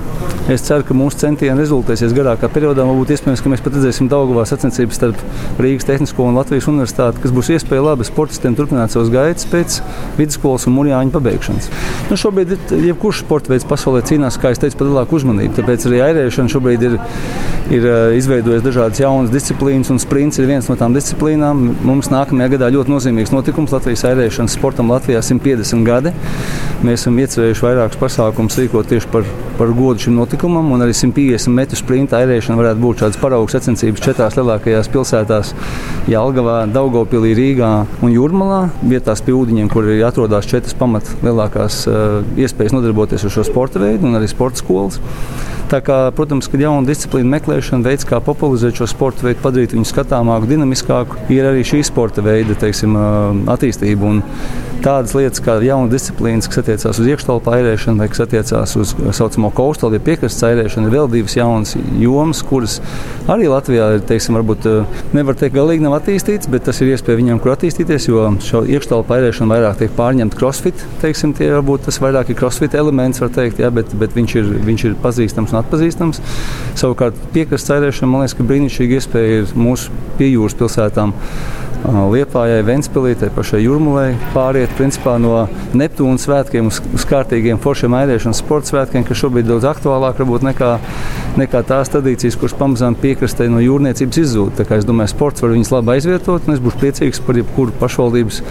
es 0.51 0.63
ceru, 0.67 0.83
ka 0.87 0.95
mūsu 0.97 1.21
centieni 1.21 1.59
rezultēsies 1.59 2.15
garākā 2.17 2.49
periodā. 2.51 2.83
Varbūt 2.87 3.15
iespējams, 3.15 3.43
ka 3.43 3.51
mēs 3.51 3.63
pat 3.63 3.77
redzēsim 3.77 4.09
Daugavā 4.11 4.43
sacensības 4.49 4.99
starp 4.99 5.59
Rīgas 5.61 5.87
Tehnisko 5.87 6.25
un 6.27 6.39
Latvijas 6.39 6.67
universitāti, 6.71 7.20
kas 7.23 7.33
būs 7.35 7.51
iespēja 7.55 7.85
labi 7.85 8.07
sportistiem 8.07 8.55
turpināt 8.57 8.93
savus 8.93 9.11
gaitas 9.13 9.47
pēc 9.51 9.79
vidusskolas 10.17 10.67
un 10.67 10.75
mūrjāņu 10.77 11.13
pabeigšanas. 11.15 11.69
Nu, 12.09 12.17
šobrīd 12.19 12.55
jebkurš 12.75 13.23
sporta 13.25 13.53
veids 13.53 13.67
pasaulē 13.69 14.03
cīnās, 14.07 14.39
kā 14.41 14.53
es 14.53 14.61
teicu, 14.61 14.79
par 14.79 14.89
lielāku 14.89 15.17
uzmanību. 15.19 15.55
Tāpēc 15.59 15.87
arī 15.89 16.01
airēšana 16.07 16.51
šobrīd 16.51 16.85
ir, 16.87 16.97
ir 17.77 17.87
izveidojusi 18.17 18.65
dažādas 18.65 19.01
jaunas 19.03 19.33
disciplīnas, 19.33 19.91
un 19.93 20.01
sprints 20.01 20.41
ir 20.41 20.49
viens 20.49 20.67
no 20.69 20.77
tām 20.79 20.95
disciplīnām. 20.97 21.63
Mums 21.87 22.11
nākamajā 22.13 22.55
gadā 22.55 22.71
ļoti 22.75 22.93
nozīmīgs 22.95 23.33
notikums 23.35 23.73
Latvijas 23.75 24.05
airēšanas 24.11 24.57
sportam 24.57 24.91
Latvijā 24.91 25.21
150 25.25 25.85
gadi. 25.87 26.13
Mēs 26.81 27.03
esam 27.03 27.19
iecerējuši 27.21 27.65
vairākus 27.65 27.99
pasākumus 28.01 28.57
rīkot 28.57 28.89
tieši 28.89 29.09
par, 29.13 29.27
par 29.59 29.71
godu 29.77 30.07
šim 30.07 30.15
notikumam, 30.17 30.71
un 30.73 30.81
arī 30.81 30.95
150 30.97 31.53
metru 31.53 31.77
sprinta 31.77 32.17
airēšana 32.21 32.57
varētu 32.57 32.81
būt 32.81 33.03
šādas 33.03 33.21
paraugu 33.21 33.53
sacensības 33.53 34.01
četrās 34.01 34.37
lielākajās 34.39 34.89
pilsētās- 34.91 35.53
Jālgavā, 36.13 36.63
Daugopilī, 37.11 37.33
Rīgā 37.35 37.69
un 38.05 38.11
Jurmalā. 38.13 38.69
Vietās 38.87 39.19
pie 39.19 39.33
ūdeņiem, 39.35 39.67
kur 39.67 39.83
ir 39.91 40.05
atrodas 40.07 40.47
četras 40.47 40.77
pamat 40.79 41.09
lielākās 41.25 41.81
uh, 41.89 42.21
iespējas 42.39 42.71
nodarboties 42.71 43.25
ar 43.27 43.33
šo 43.35 43.43
sporta 43.43 43.81
veidu 43.83 44.07
un 44.07 44.15
arī 44.15 44.29
sporta 44.31 44.61
skolas. 44.61 45.01
Tā 45.67 45.81
kā, 45.83 45.97
protams, 46.15 46.47
ka 46.47 46.55
jaunu 46.61 46.87
disciplīnu 46.87 47.27
meklēšana, 47.33 47.83
veids, 47.83 48.07
kā 48.07 48.21
popularizēt 48.23 48.79
šo 48.79 48.87
sporta 48.87 49.27
veidu, 49.27 49.41
padarīt 49.43 49.75
viņu 49.75 49.91
skatāmāku, 49.91 50.47
dinamiskāku, 50.53 51.19
ir 51.35 51.51
arī 51.51 51.67
šī 51.67 51.81
sporta 51.83 52.23
veida 52.23 52.55
teiksim, 52.63 52.95
attīstība. 53.51 54.07
Un 54.07 54.23
tādas 54.81 55.13
lietas 55.17 55.41
kā 55.43 55.57
jauna 55.63 55.89
disciplīnas, 55.91 56.47
kas 56.49 56.61
attiecās 56.63 56.99
uz 57.01 57.09
iekštelpu 57.13 57.53
airēšanu 57.53 58.01
vai 58.01 58.07
kas 58.11 58.23
attiecās 58.25 58.75
uz 58.79 58.93
tā 58.97 59.13
saucamo 59.15 59.51
kostalu, 59.55 59.97
ja 59.97 60.03
piekrastes 60.05 60.45
airēšanu, 60.47 60.89
ir 60.89 60.95
vēl 60.95 61.09
divas 61.11 61.35
jaunas 61.37 61.75
jomas, 62.01 62.41
kuras 62.47 62.79
arī 63.31 63.49
Latvijā 63.51 63.91
ir, 63.97 64.03
teiksim, 64.09 64.37
varbūt 64.39 64.67
nevar 65.15 65.37
teikt, 65.39 65.55
galīgi 65.57 65.85
nav 65.85 65.97
attīstītas, 65.99 66.49
bet 66.51 66.65
tas 66.67 66.81
ir 66.81 66.93
iespēja 66.95 67.19
viņiem, 67.19 67.41
kur 67.43 67.53
attīstīties, 67.53 68.07
jo 68.09 68.27
šo 68.45 68.63
iekštelpu 68.65 69.17
airēšanu 69.17 69.55
vairāk 69.55 69.81
tiek 69.81 69.95
pārņemta 69.97 70.39
crossfit, 70.39 70.85
teiksim, 71.03 71.35
tie 71.37 71.51
varbūt 71.55 71.87
tas 71.89 72.01
vairāk 72.03 72.31
ir 72.33 72.39
crossfit 72.41 72.77
elements, 72.77 73.21
var 73.21 73.33
teikt, 73.35 73.61
jā, 73.61 73.71
bet, 73.73 73.93
bet 74.01 74.17
viņš, 74.17 74.37
ir, 74.41 74.51
viņš 74.69 74.87
ir 74.89 74.99
pazīstams 75.03 75.53
un 75.53 75.61
atpazīstams. 75.61 76.21
Savukārt 76.79 77.17
piekrastes 77.35 77.75
airēšana, 77.77 78.11
man 78.11 78.25
liekas, 78.25 78.37
ka 78.37 78.47
brīnišķīga 78.49 78.97
iespēja 78.99 79.41
ir 79.41 79.57
mūsu 79.59 80.01
piejūras 80.19 80.57
pilsētām. 80.59 81.15
Liepājai, 81.81 82.61
Ventspīlītei, 82.65 83.31
pašai 83.33 83.63
Jurmulai 83.63 84.11
pāriet 84.35 84.69
principā, 84.77 85.15
no 85.21 85.47
Neptūna 85.77 86.21
svētkiem 86.21 86.67
uz, 86.69 86.77
uz 86.93 87.05
kārtīgiem 87.09 87.57
foršiem 87.61 87.95
airēšanas 87.97 88.41
sporta 88.43 88.69
svētkiem, 88.69 89.05
kas 89.07 89.17
šobrīd 89.17 89.47
daudz 89.49 89.65
aktuālāk 89.65 90.19
varbūt 90.21 90.45
nekā, 90.45 90.69
nekā 91.41 91.63
tās 91.67 91.89
tradīcijas, 91.93 92.37
kuras 92.37 92.53
pamazām 92.59 92.97
piekrastē 93.01 93.47
no 93.49 93.63
jūrniecības 93.63 94.21
izzūd. 94.21 94.53
Tā 94.59 94.67
kā 94.69 94.77
es 94.77 94.85
domāju, 94.85 95.13
sports 95.15 95.41
var 95.41 95.55
viņus 95.55 95.73
labi 95.73 95.95
aizvietot, 95.95 96.45
un 96.45 96.55
es 96.55 96.61
būšu 96.61 96.81
priecīgs 96.83 97.23
par 97.25 97.39
jebkuru 97.41 97.73
pašvaldības 97.81 98.41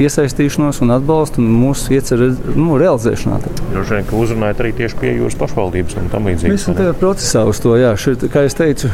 iesaistīšanos 0.00 0.80
un 0.80 0.94
atbalstu 0.96 1.44
un 1.44 1.52
mūsu 1.60 1.92
ieceru 1.98 2.30
nu, 2.56 2.78
realizēšanā. 2.80 3.42
Droši 3.74 3.96
vien, 3.98 4.08
ka 4.08 4.16
uzrunājat 4.24 4.64
arī 4.64 4.72
tieši 4.80 4.98
pie 5.02 5.12
jūras 5.18 5.36
pašvaldības 5.40 6.00
un 6.00 6.08
tam 6.12 6.30
līdzīgi. 6.30 6.54
Mēs 6.54 6.64
esam 6.64 6.78
tajā 6.80 6.96
procesā 7.02 7.44
uz 7.50 7.60
to, 7.60 7.76
jā. 7.76 7.92
Šeit, 8.00 8.24
kā 8.32 8.46
es 8.48 8.56
teicu, 8.56 8.88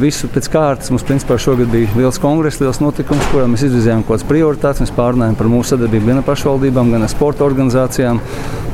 visu 0.00 0.30
pēc 0.32 0.48
kārtas 0.52 0.92
mums 0.94 1.04
principā 1.06 1.36
šogad 1.42 1.68
bija 1.72 1.92
liels 1.98 2.20
kongress, 2.22 2.62
liels 2.62 2.80
notikums, 2.80 3.25
kurā 3.32 3.46
mēs 3.50 3.64
izvirzījām 3.66 4.02
kaut 4.04 4.16
kādas 4.16 4.28
prioritātes. 4.28 4.82
Mēs 4.84 4.92
pārunājām 4.96 5.36
par 5.38 5.48
mūsu 5.50 5.74
sadarbību 5.74 6.10
gan 6.10 6.20
ar 6.20 6.26
pašvaldībām, 6.26 6.92
gan 6.94 7.06
ar 7.06 7.12
sporta 7.12 7.46
organizācijām. 7.46 8.20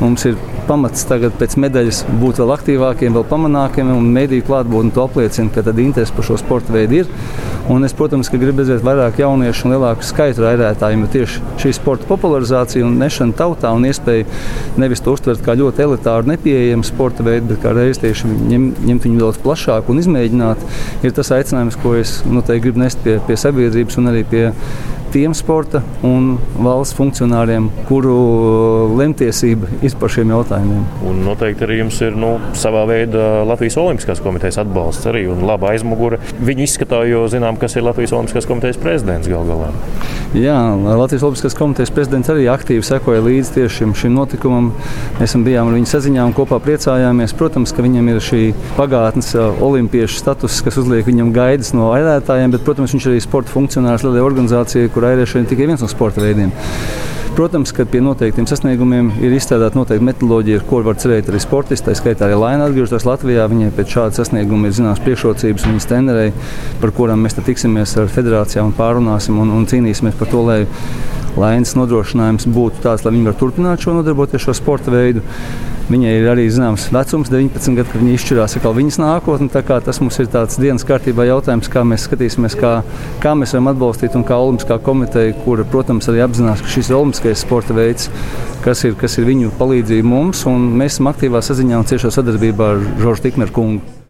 Mums 0.02 0.26
ir 0.28 0.38
pamats 0.68 1.06
tagad 1.08 1.34
pēc 1.40 1.56
medaļas 1.62 2.02
būt 2.20 2.40
vēl 2.42 2.54
aktīvākiem, 2.56 3.16
vēl 3.16 3.26
pamanākiem, 3.30 3.90
un 3.96 4.10
mediju 4.14 4.46
klātbūtne 4.48 4.94
to 4.94 5.06
apliecina, 5.06 5.52
ka 5.54 5.64
tad 5.66 5.80
interesi 5.82 6.14
par 6.16 6.28
šo 6.28 6.38
sporta 6.40 6.74
veidu 6.74 7.02
ir. 7.02 7.12
Un 7.70 7.84
es, 7.86 7.92
protams, 7.94 8.26
gribu 8.32 8.58
redzēt 8.58 8.82
vairāk 8.82 9.20
jauniešu 9.22 9.68
un 9.68 9.74
lielāku 9.76 10.06
skaitu 10.06 10.42
raidētājiem, 10.42 11.04
jo 11.04 11.10
tieši 11.12 11.42
šī 11.62 11.70
sporta 11.76 12.08
popularizācija 12.08 12.82
un 12.86 12.96
nešana 12.98 13.36
tautā 13.38 13.70
un 13.76 13.86
iespēja 13.86 14.26
nevis 14.82 15.02
to 15.04 15.14
uztvert 15.14 15.44
kā 15.46 15.54
ļoti 15.58 15.84
elitāru, 15.84 16.26
nepieejamu 16.32 16.86
sporta 16.88 17.22
veidu, 17.26 17.52
bet 17.52 17.62
kā 17.62 17.74
reiz 17.76 18.02
tieši 18.02 18.30
ņem, 18.32 18.66
ņemt 18.88 19.06
viņu 19.06 19.22
daudz 19.22 19.38
plašāk 19.44 19.92
un 19.92 20.02
izmēģināt, 20.02 20.66
ir 21.06 21.14
tas 21.14 21.30
aicinājums, 21.38 21.78
ko 21.84 21.94
es 22.00 22.16
noteikti 22.26 22.66
gribu 22.66 22.82
nest 22.82 22.98
pie, 23.06 23.20
pie 23.28 23.38
sabiedrības 23.38 24.00
un 24.02 24.10
arī 24.10 24.24
pie 24.26 24.48
tiem 25.12 25.34
sporta 25.36 25.82
un 26.06 26.36
valsts 26.56 26.96
funkcionāriem, 26.98 27.68
kuru 27.88 28.16
lemtiesība 28.98 29.68
ir 29.84 29.96
par 30.00 30.12
šiem 30.12 30.32
jautājumiem. 30.32 30.84
Un 31.08 31.22
noteikti 31.26 31.66
arī 31.66 31.80
jums 31.82 32.00
ir 32.04 32.16
nu, 32.18 32.34
savā 32.58 32.84
veidā 32.88 33.42
Latvijas 33.48 33.76
Olimpiskās 33.82 34.22
komitejas 34.24 34.60
atbalsts 34.62 35.08
arī 35.10 35.26
un 35.32 35.44
laba 35.48 35.72
aizmugure. 35.72 36.20
Viņi 36.40 36.66
izskatā, 36.68 37.02
jo 37.08 37.26
zinām, 37.32 37.58
kas 37.60 37.76
ir 37.76 37.86
Latvijas 37.86 38.14
Olimpiskās 38.16 38.48
komitejas 38.48 38.80
prezidents 38.80 39.30
gal 39.30 39.44
galā. 39.48 39.70
Jā, 40.32 40.56
Latvijas 40.80 41.26
Olimpiskās 41.28 41.56
komitejas 41.58 41.92
prezidents 41.92 42.30
arī 42.32 42.48
aktīvi 42.48 42.84
sekoja 42.86 43.20
līdzi 43.24 43.56
tieši 43.58 43.82
šim, 43.82 43.94
šim 43.98 44.16
notikumam. 44.16 44.70
Mēs 45.20 45.36
bijām 45.44 45.68
ar 45.68 45.76
viņu 45.76 45.90
saziņā 45.90 46.24
un 46.28 46.34
kopā 46.36 46.56
priecājāmies. 46.64 47.34
Protams, 47.36 47.74
ka 47.74 47.84
viņam 47.84 48.08
ir 48.12 48.20
šī 48.24 48.42
pagātnes 48.78 49.32
olimpiešu 49.36 50.20
status, 50.22 50.60
kas 50.64 50.78
uzliek 50.80 51.04
viņam 51.08 51.32
gaidas 51.36 51.72
no 51.76 51.90
airētājiem, 51.96 52.54
bet, 52.54 52.64
protams, 52.66 52.94
viņš 52.94 53.06
ir 53.06 53.14
arī 53.14 53.22
sporta 53.24 53.52
funkcionārs 53.52 54.06
lielajā 54.06 54.24
organizācijā, 54.28 54.92
kur 55.02 55.10
airēšana 55.10 55.42
ir 55.42 55.50
tikai 55.50 55.66
viens 55.66 55.82
no 55.82 55.88
sporta 55.90 56.22
veidiem. 56.22 56.52
Protams, 57.32 57.72
ka 57.72 57.86
pie 57.88 58.02
noteiktiem 58.04 58.44
sasniegumiem 58.46 59.08
ir 59.24 59.32
izstrādāta 59.34 59.78
noteikta 59.78 60.04
metodoloģija, 60.04 60.60
ar 60.60 60.66
ko 60.68 60.82
var 60.84 60.98
cerēt 61.00 61.30
arī 61.32 61.40
sportisti. 61.40 61.88
Tā 61.88 61.94
skaitā 61.96 62.26
arī 62.28 62.36
Laina 62.36 62.66
atgriežoties 62.68 63.06
Latvijā. 63.08 63.46
Viņai 63.48 63.70
pēc 63.74 63.94
šāda 63.96 64.18
sasnieguma 64.20 64.68
ir 64.68 64.76
zināmas 64.76 65.00
priekšrocības 65.02 65.64
viņas 65.70 65.88
trenerei, 65.88 66.28
par 66.82 66.92
kurām 66.94 67.24
mēs 67.24 67.38
tiksimies 67.40 67.96
ar 67.98 68.12
federācijām 68.12 68.68
un 68.68 68.76
pārunāsim 68.76 69.40
un, 69.42 69.56
un 69.56 69.64
cīnīsimies 69.66 70.18
par 70.20 70.30
to, 70.30 70.44
lai 70.44 70.60
Lainas 71.40 71.72
nodrošinājums 71.78 72.48
būtu 72.52 72.82
tāds, 72.84 73.06
lai 73.06 73.14
viņi 73.14 73.28
varētu 73.28 73.40
turpināt 73.40 73.84
šo 73.84 73.94
nodarboties 73.96 74.44
šo 74.44 74.54
sporta 74.56 74.92
veidu. 74.92 75.22
Viņai 75.92 76.12
ir 76.14 76.26
arī 76.30 76.44
zināms 76.52 76.84
vecums, 76.94 77.30
19 77.32 77.76
gadi, 77.76 77.90
kad 77.90 78.00
viņa 78.00 78.12
izšķirās 78.16 78.56
atkal 78.56 78.76
viņas 78.76 78.98
nākotni. 79.02 79.48
Tas 79.52 79.98
mums 80.00 80.18
ir 80.22 80.28
tāds 80.32 80.60
dienas 80.60 80.86
kārtībā 80.88 81.26
jautājums, 81.26 81.70
kā 81.72 81.82
mēs 81.88 82.06
skatīsimies, 82.06 82.56
kā, 82.60 82.74
kā 83.24 83.32
mēs 83.36 83.56
varam 83.56 83.72
atbalstīt 83.72 84.16
un 84.16 84.26
kā 84.28 84.38
Olimpiskā 84.38 84.78
komiteja, 84.84 85.34
kura, 85.44 85.66
protams, 85.68 86.08
arī 86.12 86.22
apzinās, 86.24 86.62
ka 86.62 86.70
šis 86.76 86.92
ir 86.92 87.00
olimpiskais 87.00 87.42
sporta 87.44 87.76
veids, 87.76 88.12
kas 88.64 88.84
ir, 88.88 88.94
kas 89.00 89.18
ir 89.18 89.28
viņu 89.28 89.56
palīdzība 89.58 90.08
mums. 90.08 90.46
Mēs 90.46 90.96
esam 90.96 91.10
aktīvā 91.12 91.42
saziņā 91.44 91.82
un 91.82 91.90
ciešā 91.90 92.14
sadarbībā 92.14 92.76
ar 92.76 92.86
Žoržu 93.02 93.26
Tikmeru 93.26 93.56
kungu. 93.58 94.01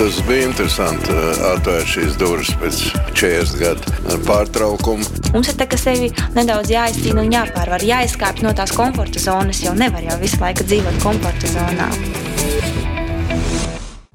Tas 0.00 0.16
bija 0.24 0.46
interesanti 0.48 1.12
atvērt 1.44 1.90
šīs 1.92 2.14
durvis 2.16 2.54
pēc 2.56 2.78
40 3.20 3.58
gadu 3.60 4.14
pārtraukuma. 4.24 5.04
Mums 5.34 5.50
ir 5.52 5.58
tā, 5.60 5.68
sevi 5.76 6.08
nedaudz 6.38 6.72
jāizcīna 6.72 7.20
un 7.20 7.28
jāpārvar, 7.36 7.84
jāizkāpj 7.84 8.46
no 8.46 8.54
tās 8.56 8.72
komforta 8.72 9.20
zonas, 9.20 9.60
jo 9.60 9.76
nevar 9.76 10.08
jau 10.08 10.16
visu 10.24 10.40
laiku 10.40 10.64
dzīvot 10.64 11.04
komforta 11.04 11.52
zonā. 11.52 11.92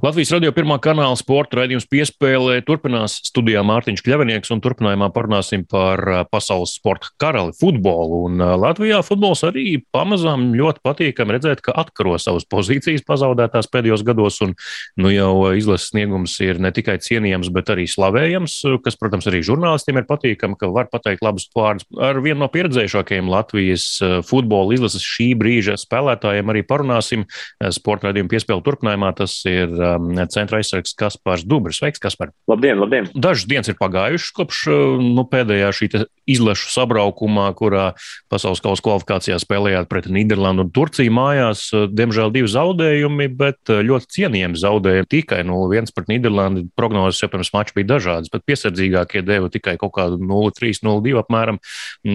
Latvijas 0.05 0.29
radio 0.35 0.51
pirmā 0.53 0.75
kanāla 0.77 1.15
sporta 1.17 1.57
raidījums 1.57 1.88
piespēlē 1.89 2.59
turpinās 2.67 3.15
studijā 3.25 3.63
Mārtiņš 3.65 4.03
Kļavinieks 4.05 4.51
un 4.53 4.59
turpinājumā 4.62 5.07
parunāsim 5.15 5.63
par 5.65 5.97
pasaules 6.29 6.75
sporta 6.77 7.09
karali 7.17 7.55
futbolu. 7.57 8.19
Un 8.27 8.43
Latvijā 8.62 9.00
futbols 9.07 9.41
arī 9.47 9.79
pamazām 9.95 10.51
ļoti 10.53 10.83
patīkami 10.85 11.33
redzēt, 11.33 11.63
ka 11.65 11.74
atkaro 11.81 12.19
savas 12.21 12.45
pozīcijas 12.45 13.01
pazaudētās 13.07 13.71
pēdējos 13.74 14.03
gados, 14.05 14.38
un 14.45 14.53
nu 15.01 15.09
jau 15.09 15.31
izlases 15.57 15.89
sniegums 15.89 16.38
ir 16.45 16.62
ne 16.62 16.69
tikai 16.75 17.00
cienījams, 17.01 17.50
bet 17.55 17.74
arī 17.74 17.88
slavējams, 17.89 18.59
kas, 18.85 19.00
protams, 19.01 19.25
arī 19.31 19.41
žurnālistiem 19.50 20.03
ir 20.03 20.05
patīkami, 20.12 20.59
ka 20.62 20.69
var 20.75 20.91
pateikt 20.93 21.25
labus 21.25 21.50
vārdus. 21.57 21.89
Ar 21.97 22.21
vienu 22.21 22.43
no 22.43 22.51
pieredzējušākajiem 22.53 23.33
Latvijas 23.33 23.88
futbola 24.29 24.77
izlases 24.77 25.01
šī 25.01 25.31
brīža 25.41 25.79
spēlētājiem 25.81 26.53
arī 26.53 26.62
parunāsim 26.69 27.25
sporta 27.74 28.12
raidījuma 28.12 28.35
piespēle 28.38 28.67
turpinājumā. 28.69 29.15
Tas 29.24 29.39
ir 29.50 29.74
centra 30.31 30.59
aizsargs 30.59 30.95
Kaspars 30.97 31.45
Dubrs. 31.45 31.79
Sveiks, 31.79 32.01
Kaspar! 32.01 32.31
Labdien, 32.49 32.79
labdien! 32.79 33.09
Dažas 33.13 33.47
dienas 33.49 33.69
ir 33.71 33.77
pagājušas 33.79 34.33
kopš 34.35 34.61
uh, 34.71 35.01
nu, 35.01 35.25
pēdējā 35.29 35.71
šī 35.75 35.89
izlešu 36.35 36.71
sabraukumā, 36.73 37.47
kurā 37.57 37.91
pasaules 38.31 38.63
kausa 38.63 38.83
kvalifikācijā 38.85 39.37
spēlējāt 39.41 39.89
pret 39.91 40.09
Nīderlandu 40.11 40.65
un 40.65 40.71
Turciju 40.75 41.13
mājās. 41.15 41.67
Uh, 41.73 41.85
diemžēl 41.91 42.33
divi 42.35 42.51
zaudējumi, 42.51 43.29
bet 43.39 43.71
ļoti 43.71 44.11
cienījami 44.17 44.61
zaudējumi. 44.61 45.09
Tikai 45.11 45.41
0-1 45.47 45.93
pret 45.95 46.11
Nīderlandi. 46.11 46.65
Prognozes 46.77 47.21
jau 47.23 47.31
pirms 47.33 47.51
mača 47.55 47.75
bija 47.77 47.91
dažādas, 47.95 48.31
bet 48.33 48.45
piesardzīgākie 48.49 49.23
deva 49.25 49.51
tikai 49.53 49.77
kaut 49.81 49.95
kādu 49.97 50.19
0-3, 50.21 50.81
0-2 50.85 51.19
apmēram, 51.21 51.59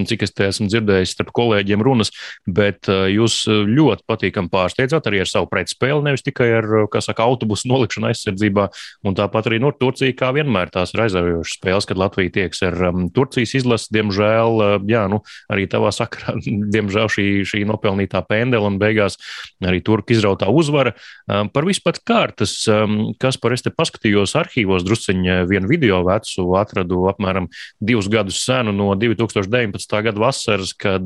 cik 0.09 0.25
es 0.27 0.35
te 0.35 0.47
esmu 0.49 0.69
dzirdējis 0.71 1.15
starp 1.15 1.33
kolēģiem 1.37 1.83
runas. 1.85 2.11
Bet 2.47 2.89
jūs 2.89 3.43
ļoti 3.47 4.05
patīkami 4.09 4.51
pārsteidzāt 4.51 5.07
arī 5.09 5.23
ar 5.23 5.29
savu 5.29 5.49
pretspēli, 5.51 6.05
nevis 6.07 6.25
tikai 6.25 6.49
ar, 6.59 6.69
kā 6.91 7.01
saka, 7.03 7.25
autobusu 7.27 7.60
izlases 7.61 7.69
nolikšana 7.69 8.11
aizsardzībā. 8.11 8.67
Un 9.05 9.15
tāpat 9.15 9.49
arī 9.49 9.59
nu, 9.61 9.71
Turcija, 9.71 10.13
kā 10.17 10.31
vienmēr, 10.33 10.71
tās 10.71 10.93
ir 10.93 11.03
aizraujošas 11.05 11.57
spēles, 11.57 11.87
kad 11.87 11.97
Latvija 11.97 12.31
tieks 12.31 12.61
ar 12.63 12.77
um, 12.89 13.09
Turcijas 13.09 13.55
izlasi. 13.55 13.89
Diemžēl, 13.93 14.61
uh, 14.61 14.77
jā, 14.87 15.07
nu, 15.11 15.21
arī 15.51 15.67
tavā 15.69 15.91
sakarā, 15.91 16.35
diemžēl 16.75 17.09
šī, 17.11 17.27
šī 17.45 17.63
nopelnītā 17.69 18.23
pendela 18.27 18.67
un 18.69 18.79
beigās 18.81 19.17
arī 19.63 19.81
turku 19.81 20.15
izrautā 20.15 20.49
uzvara. 20.49 20.95
Um, 21.27 21.49
par 21.49 21.65
vispār 21.67 21.99
kārtas, 22.05 22.55
um, 22.71 23.13
kas 23.21 23.37
par 23.41 23.55
es 23.55 23.65
te 23.65 23.73
paskatījos 23.73 24.35
arhīvos, 24.39 24.85
drusciņā 24.87 25.43
vienu 25.49 25.69
video 25.69 26.01
vecu 26.07 26.47
atradu 26.59 27.05
apmēram 27.11 27.49
divus 27.79 28.09
gadus 28.11 28.41
senu 28.45 28.73
no 28.75 28.91
2019. 28.99 29.97
gada 30.05 30.21
vasaras, 30.21 30.73
kad 30.77 31.05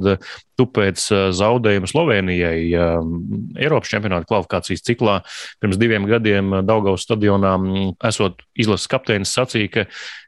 tu 0.55 0.65
pēc 0.71 1.01
zaudējuma 1.35 1.89
Slovenijai 1.89 2.59
Eiropas 3.59 3.91
čempionāta 3.91 4.27
kvalifikācijas 4.29 4.83
ciklā 4.85 5.17
pirms 5.61 5.79
diviem 5.79 6.05
gadiem 6.09 6.44
Daugavas 6.65 7.05
stadionā 7.05 7.55
esot 8.07 8.43
izlases 8.57 8.89
kapteinis 8.91 9.33
sacīja, 9.35 9.71
ka 9.71 9.85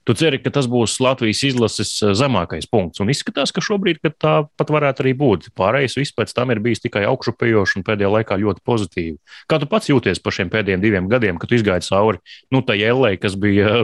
tu 0.08 0.16
ceri, 0.18 0.40
ka 0.40 0.52
tas 0.56 0.70
būs 0.72 0.98
Latvijas 1.04 1.44
izlases 1.48 1.92
zemākais 2.20 2.70
punkts. 2.72 3.02
Un 3.04 3.12
izskatās, 3.12 3.52
ka 3.56 3.64
šobrīd 3.64 4.00
ka 4.04 4.14
tā 4.14 4.36
pat 4.60 4.72
varētu 4.74 5.04
arī 5.04 5.14
būt. 5.20 5.50
Pārējais 5.58 5.98
viss 6.00 6.16
pēc 6.16 6.34
tam 6.38 6.54
ir 6.54 6.62
bijis 6.64 6.84
tikai 6.86 7.04
augšupejošs 7.10 7.78
un 7.80 7.88
pēdējā 7.88 8.14
laikā 8.14 8.40
ļoti 8.44 8.64
pozitīvi. 8.68 9.18
Kā 9.52 9.60
tu 9.62 9.70
pats 9.70 9.92
jūties 9.92 10.24
par 10.24 10.36
šiem 10.38 10.52
pēdējiem 10.54 10.84
diviem 10.84 11.12
gadiem, 11.12 11.40
kad 11.42 11.52
izgāji 11.56 11.88
cauri 11.90 12.24
nu, 12.54 12.64
tai 12.64 12.80
ellē, 12.88 13.16
kas 13.20 13.36
bija 13.40 13.84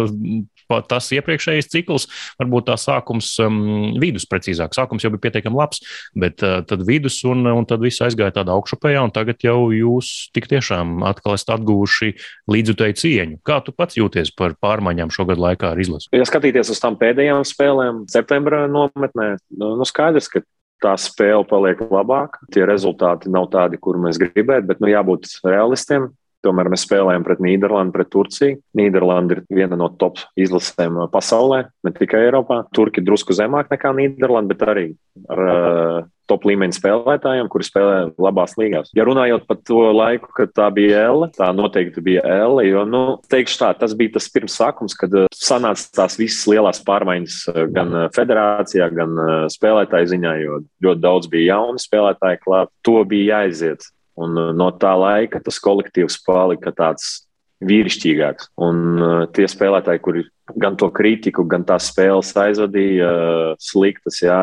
tas 0.89 1.09
iepriekšējais 1.15 1.69
cikls, 1.71 2.07
varbūt 2.41 2.69
tā 2.69 2.77
sākums, 2.79 3.33
um, 3.43 3.59
vidus 4.01 4.27
precīzāk, 4.29 4.75
sākums 4.75 5.05
jau 5.05 5.11
bija 5.13 5.27
pietiekami 5.27 5.59
labs, 5.59 5.83
bet 6.17 6.43
uh, 6.45 6.61
tad 6.67 6.85
vidus 6.87 7.19
un, 7.27 7.45
un 7.49 7.67
tad 7.69 7.83
viss 7.83 8.03
aizgāja 8.03 8.37
tādā 8.39 8.55
augšupējā, 8.57 9.03
un 9.05 9.13
tagad 9.15 9.43
jau 9.45 9.69
jūs 9.73 10.13
tik 10.35 10.49
tiešām 10.51 11.03
atkal 11.07 11.37
esat 11.37 11.55
atguvuši 11.57 12.13
līdzutēju 12.51 12.99
cieņu. 13.03 13.39
Kā 13.45 13.59
tu 13.65 13.75
pats 13.75 13.99
jūties 13.99 14.33
par 14.37 14.57
pārmaiņām 14.63 15.13
šogad 15.13 15.41
laikā 15.41 15.73
ar 15.73 15.83
izlasi? 15.83 16.11
Ja 16.15 16.25
skatīties 16.27 16.71
uz 16.73 16.81
tām 16.83 16.97
pēdējām 16.99 17.45
spēlēm, 17.47 18.03
septembra 18.11 18.65
nometnē, 18.71 19.35
nu, 19.57 19.75
nu 19.79 19.87
skaidrs, 19.87 20.29
ka 20.31 20.43
tā 20.83 20.93
spēle 20.99 21.45
paliek 21.47 21.79
labāka. 21.87 22.43
Tie 22.53 22.65
rezultāti 22.67 23.31
nav 23.31 23.49
tādi, 23.53 23.79
kur 23.81 23.99
mēs 24.01 24.19
gribētu, 24.21 24.67
bet 24.69 24.83
nu, 24.83 24.91
jābūt 24.91 25.29
realistiem. 25.45 26.11
Tomēr 26.43 26.67
mēs 26.73 26.83
spēlējam 26.87 27.23
pret 27.23 27.43
Nīderlandi, 27.43 27.95
pret 27.95 28.09
Turciju. 28.11 28.57
Nīderlanda 28.75 29.37
ir 29.37 29.43
viena 29.53 29.79
no 29.79 29.87
top 29.99 30.19
izlasēm 30.39 31.05
pasaulē, 31.13 31.63
ne 31.85 31.93
tikai 31.95 32.25
Eiropā. 32.27 32.63
Turki 32.75 33.03
drusku 33.05 33.35
zemāk 33.37 33.71
nekā 33.71 33.93
Nīderlanda, 33.95 34.51
bet 34.51 34.67
arī 34.67 34.85
ar 35.31 35.43
uh, 35.43 36.09
top 36.27 36.47
līmeņa 36.47 36.75
spēlētājiem, 36.77 37.47
kuri 37.51 37.67
spēlē 37.67 37.95
labās 38.21 38.55
līgās. 38.59 38.91
Ja 38.97 39.05
runājot 39.07 39.45
par 39.47 39.59
to 39.67 39.81
laiku, 39.95 40.31
kad 40.35 40.53
tā 40.55 40.67
bija 40.75 41.05
L, 41.11 41.27
tā 41.35 41.49
noteikti 41.55 42.03
bija 42.03 42.23
L, 42.47 42.59
jo, 42.67 42.83
nu, 42.89 43.03
teikšu 43.31 43.59
tā, 43.61 43.71
tas 43.79 43.95
bija 43.99 44.15
tas 44.17 44.29
pirmsākums, 44.33 44.97
kad 44.99 45.15
sanāca 45.35 45.89
tās 46.01 46.19
visas 46.19 46.43
lielās 46.51 46.83
pārmaiņas 46.87 47.39
gan 47.75 47.97
federācijā, 48.15 48.89
gan 48.95 49.17
spēlētāju 49.53 50.13
ziņā, 50.15 50.37
jo 50.43 50.61
ļoti 50.83 51.03
daudz 51.03 51.31
bija 51.31 51.57
jauni 51.57 51.83
spēlētāji 51.83 52.43
klāt. 52.43 52.71
To 52.87 53.01
bija 53.07 53.43
jāiziet. 53.43 53.91
Un 54.19 54.37
uh, 54.37 54.51
no 54.55 54.69
tā 54.77 54.93
laika 54.99 55.41
tas 55.43 55.59
kolektīvs 55.63 56.19
palika 56.25 56.73
tāds 56.75 57.23
vīrišķīgāks. 57.63 58.51
Un 58.61 58.81
uh, 58.99 59.13
tie 59.33 59.47
spēlētāji, 59.49 60.03
kuri 60.03 60.25
gan 60.59 60.77
to 60.77 60.89
kritiku, 60.93 61.45
gan 61.49 61.65
tās 61.65 61.89
spēles 61.91 62.33
aizvadīja 62.37 63.07
uh, 63.09 63.53
sliktas, 63.61 64.19
jā, 64.21 64.41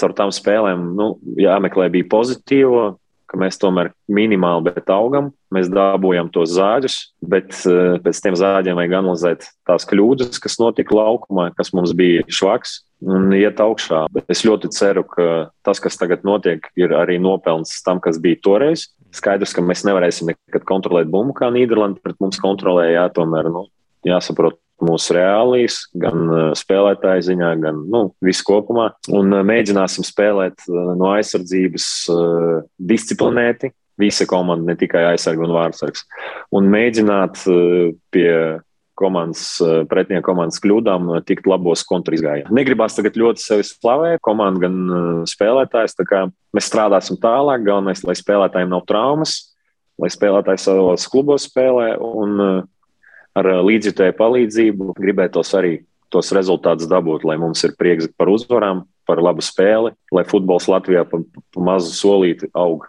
caur 0.00 0.14
tām 0.16 0.32
spēlēm 0.34 0.92
nu, 0.96 1.16
jāmeklē 1.40 1.90
bija 1.92 2.08
pozitīvo, 2.12 2.86
ka 3.26 3.38
mēs 3.40 3.58
tomēr 3.58 3.90
minimāli, 4.12 4.70
bet 4.70 4.90
augam. 4.94 5.32
Mēs 5.54 5.70
dabūjam 5.72 6.28
tos 6.30 6.52
zāģus, 6.54 6.96
bet 7.26 7.56
pēc 8.04 8.20
tiem 8.22 8.36
zāģiem 8.38 8.78
vajag 8.78 8.92
analizēt 9.00 9.48
tās 9.66 9.86
kļūdas, 9.88 10.38
kas 10.42 10.58
notika 10.62 10.94
laukumā, 10.94 11.48
kas 11.58 11.72
mums 11.74 11.94
bija 11.96 12.22
švaks 12.30 12.84
un 13.04 13.30
iet 13.36 13.60
augšā. 13.62 14.06
Es 14.32 14.44
ļoti 14.46 14.70
ceru, 14.74 15.04
ka 15.08 15.48
tas, 15.66 15.80
kas 15.82 15.98
tagad 16.00 16.24
notiek, 16.26 16.64
ir 16.78 16.94
arī 16.96 17.18
nopelns 17.22 17.80
tam, 17.86 18.00
kas 18.02 18.20
bija 18.22 18.40
toreiz. 18.44 18.88
Skaidrs, 19.16 19.54
ka 19.56 19.64
mēs 19.64 19.84
nevarēsim 19.86 20.32
nekad 20.32 20.66
kontrolēt 20.68 21.10
bumbu, 21.12 21.36
kā 21.36 21.48
Nīderlanda 21.52 22.02
pret 22.04 22.18
mums 22.20 22.40
kontrolēja. 22.42 23.00
Jā, 23.00 23.08
tomēr 23.16 23.48
nu, 23.52 23.66
jāsaprot 24.06 24.58
mūsu 24.84 25.16
reālijas, 25.16 25.78
gan 25.96 26.26
uh, 26.28 26.50
spēlētāju 26.56 27.24
ziņā, 27.30 27.54
gan 27.62 27.80
nu, 27.92 28.02
visu 28.24 28.44
kopumā. 28.44 28.90
Un 29.08 29.32
uh, 29.32 29.44
mēģināsim 29.46 30.04
spēlēt 30.04 30.66
uh, 30.68 30.92
no 30.98 31.14
aizsardzības 31.14 31.88
disciplinēti. 32.76 33.72
Visa 33.96 34.26
komanda, 34.28 34.74
ne 34.74 34.76
tikai 34.76 35.06
aizsargs 35.14 35.40
un 35.40 35.54
vārdsargs. 35.56 36.02
Un 36.52 36.66
mēģināt 36.68 37.38
pie 38.12 38.32
komandas, 38.96 39.60
eh, 39.60 39.84
pretinieku 39.88 40.24
komandas 40.30 40.60
kļūdām 40.64 41.10
eh, 41.14 41.24
tikt 41.28 41.48
labos 41.50 41.84
kontrizgājienos. 41.88 42.52
Negribās 42.54 42.96
tagad 42.96 43.18
ļoti 43.20 43.42
sevi 43.42 43.66
slavēt, 43.68 44.22
komanda 44.24 44.66
gan 44.66 44.78
eh, 44.86 45.10
spēlētājs. 45.30 45.98
Mēs 46.56 46.70
strādāsim 46.70 47.20
tālāk, 47.22 47.66
galvenais, 47.66 48.02
lai 48.06 48.16
spēlētājiem 48.18 48.72
nav 48.72 48.86
traumas, 48.88 49.36
lai 50.00 50.10
spēlētāji 50.12 50.64
savos 50.64 51.06
klubos 51.12 51.46
spēlē 51.48 51.94
un 52.00 52.40
ar 53.36 53.48
līdzjutēju 53.68 54.16
palīdzību 54.16 54.96
gribētos 54.96 55.52
arī 55.56 55.78
tos 56.12 56.32
rezultātus 56.32 56.88
dabūt, 56.88 57.26
lai 57.28 57.36
mums 57.40 57.64
ir 57.66 57.74
prieks 57.76 58.08
par 58.16 58.30
uzvarām, 58.32 58.84
par 59.08 59.20
labu 59.22 59.44
spēli, 59.44 59.92
lai 60.14 60.24
futbols 60.28 60.68
Latvijā 60.70 61.04
pa, 61.08 61.20
pa 61.52 61.64
mazu 61.68 61.92
solīti 61.96 62.48
aug. 62.56 62.86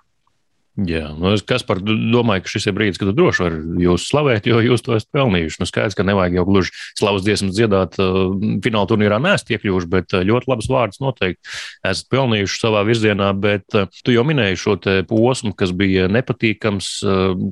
Jā, 0.78 1.08
nu 1.18 1.32
es 1.34 1.42
par 1.66 1.80
domāju, 1.82 2.44
ka 2.46 2.52
šis 2.52 2.68
ir 2.70 2.76
brīdis, 2.78 3.00
kad 3.02 3.10
droši 3.18 3.42
var 3.42 3.54
jūs 3.82 4.04
slavēt, 4.12 4.46
jo 4.46 4.60
jūs 4.62 4.84
to 4.86 4.94
esat 4.94 5.10
pelnījuši. 5.16 5.58
Nu, 5.58 5.66
skaidrs, 5.66 5.96
ka 5.98 6.04
nevajag 6.06 6.36
jau 6.38 6.44
gluži 6.46 6.74
slavas 7.00 7.24
dziesmas 7.26 7.56
dziedāt, 7.58 7.98
uh, 7.98 8.36
fināla 8.62 8.86
turnīrā 8.92 9.18
nesat 9.24 9.56
iekļuvuši, 9.56 9.90
bet 9.90 10.14
uh, 10.14 10.22
ļoti 10.28 10.52
labs 10.52 10.70
vārds 10.70 11.02
noteikti 11.02 11.42
esat 11.82 12.10
pelnījuši 12.14 12.60
savā 12.62 12.84
virzienā. 12.86 13.32
Bet 13.42 13.74
uh, 13.74 13.88
tu 14.06 14.14
jau 14.14 14.22
minēji 14.28 14.60
šo 14.62 14.76
posmu, 15.10 15.56
kas 15.58 15.74
bija 15.74 16.06
nepatīkams, 16.14 16.92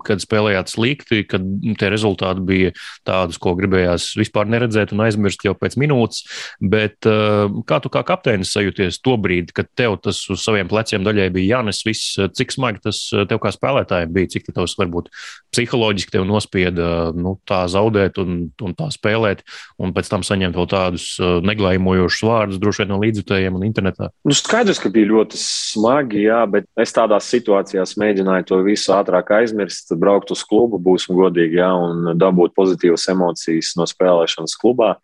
kad 0.05 0.21
spēlējāt 0.21 0.69
slikti, 0.69 1.23
kad 1.25 1.41
tie 1.81 1.89
rezultāti 1.89 2.45
bija 2.45 2.75
tādus, 3.07 3.39
ko 3.41 3.55
gribējās 3.57 4.11
vispār 4.19 4.45
neredzēt 4.53 4.93
un 4.93 5.01
aizmirst 5.07 5.47
jau 5.47 5.55
pēc 5.57 5.79
minūtes. 5.81 6.21
Bet 6.61 7.01
kā 7.01 7.81
tu 7.81 7.91
kā 7.91 8.05
kapteinis 8.05 8.53
sajūties 8.53 9.01
to 9.01 9.17
brīdi, 9.21 9.55
kad 9.57 9.71
tev 9.73 9.97
tas 10.05 10.21
uz 10.29 10.45
saviem 10.45 10.69
pleciem 10.69 11.05
daļai 11.05 11.31
bija 11.33 11.57
jānes 11.57 11.81
viss, 11.87 12.13
cik 12.37 12.53
smagi 12.53 12.85
tas 12.85 13.01
tev 13.29 13.39
kā 13.43 13.51
spēlētājiem 13.55 14.11
bija, 14.15 14.31
cik 14.35 14.51
tas 14.55 14.75
varbūt 14.79 15.09
psiholoģiski 15.55 16.13
tev 16.15 16.25
nospieda 16.27 16.89
nu, 17.15 17.35
tā 17.47 17.63
zaudēt 17.71 18.19
un, 18.21 18.47
un 18.61 18.75
tā 18.77 18.89
spēlēt, 18.93 19.45
un 19.81 19.93
pēc 19.95 20.11
tam 20.11 20.25
saņemt 20.27 20.57
vēl 20.59 20.69
tādus 20.71 21.07
uh, 21.21 21.37
neglājmojošus 21.45 22.25
vārdus 22.27 22.61
droši 22.61 22.83
vien 22.83 22.91
no 22.93 22.99
līdzjutējiem 23.03 23.59
un 23.59 23.67
internetā? 23.67 24.11
Nu, 24.27 24.35
skaidrs, 24.35 24.81
ka 24.83 24.91
bija 24.93 25.11
ļoti 25.13 25.39
smagi, 25.39 26.25
jā, 26.27 26.41
bet 26.51 26.67
es 26.81 26.95
tādās 26.95 27.29
situācijās 27.31 27.95
mēģināju 28.01 28.49
to 28.51 28.61
visu 28.67 28.93
ātrāk 28.95 29.31
aizmirst, 29.39 29.95
braukt 29.99 30.33
uz 30.35 30.43
klubu, 30.47 30.81
būsim 30.81 31.15
godīgi, 31.17 31.61
jā, 31.61 31.71
un 31.71 32.15
dabūt 32.19 32.55
pozitīvas 32.57 33.07
emocijas 33.15 33.75
no 33.79 33.87
spēlēšanas 33.89 34.57
klubā. 34.61 34.95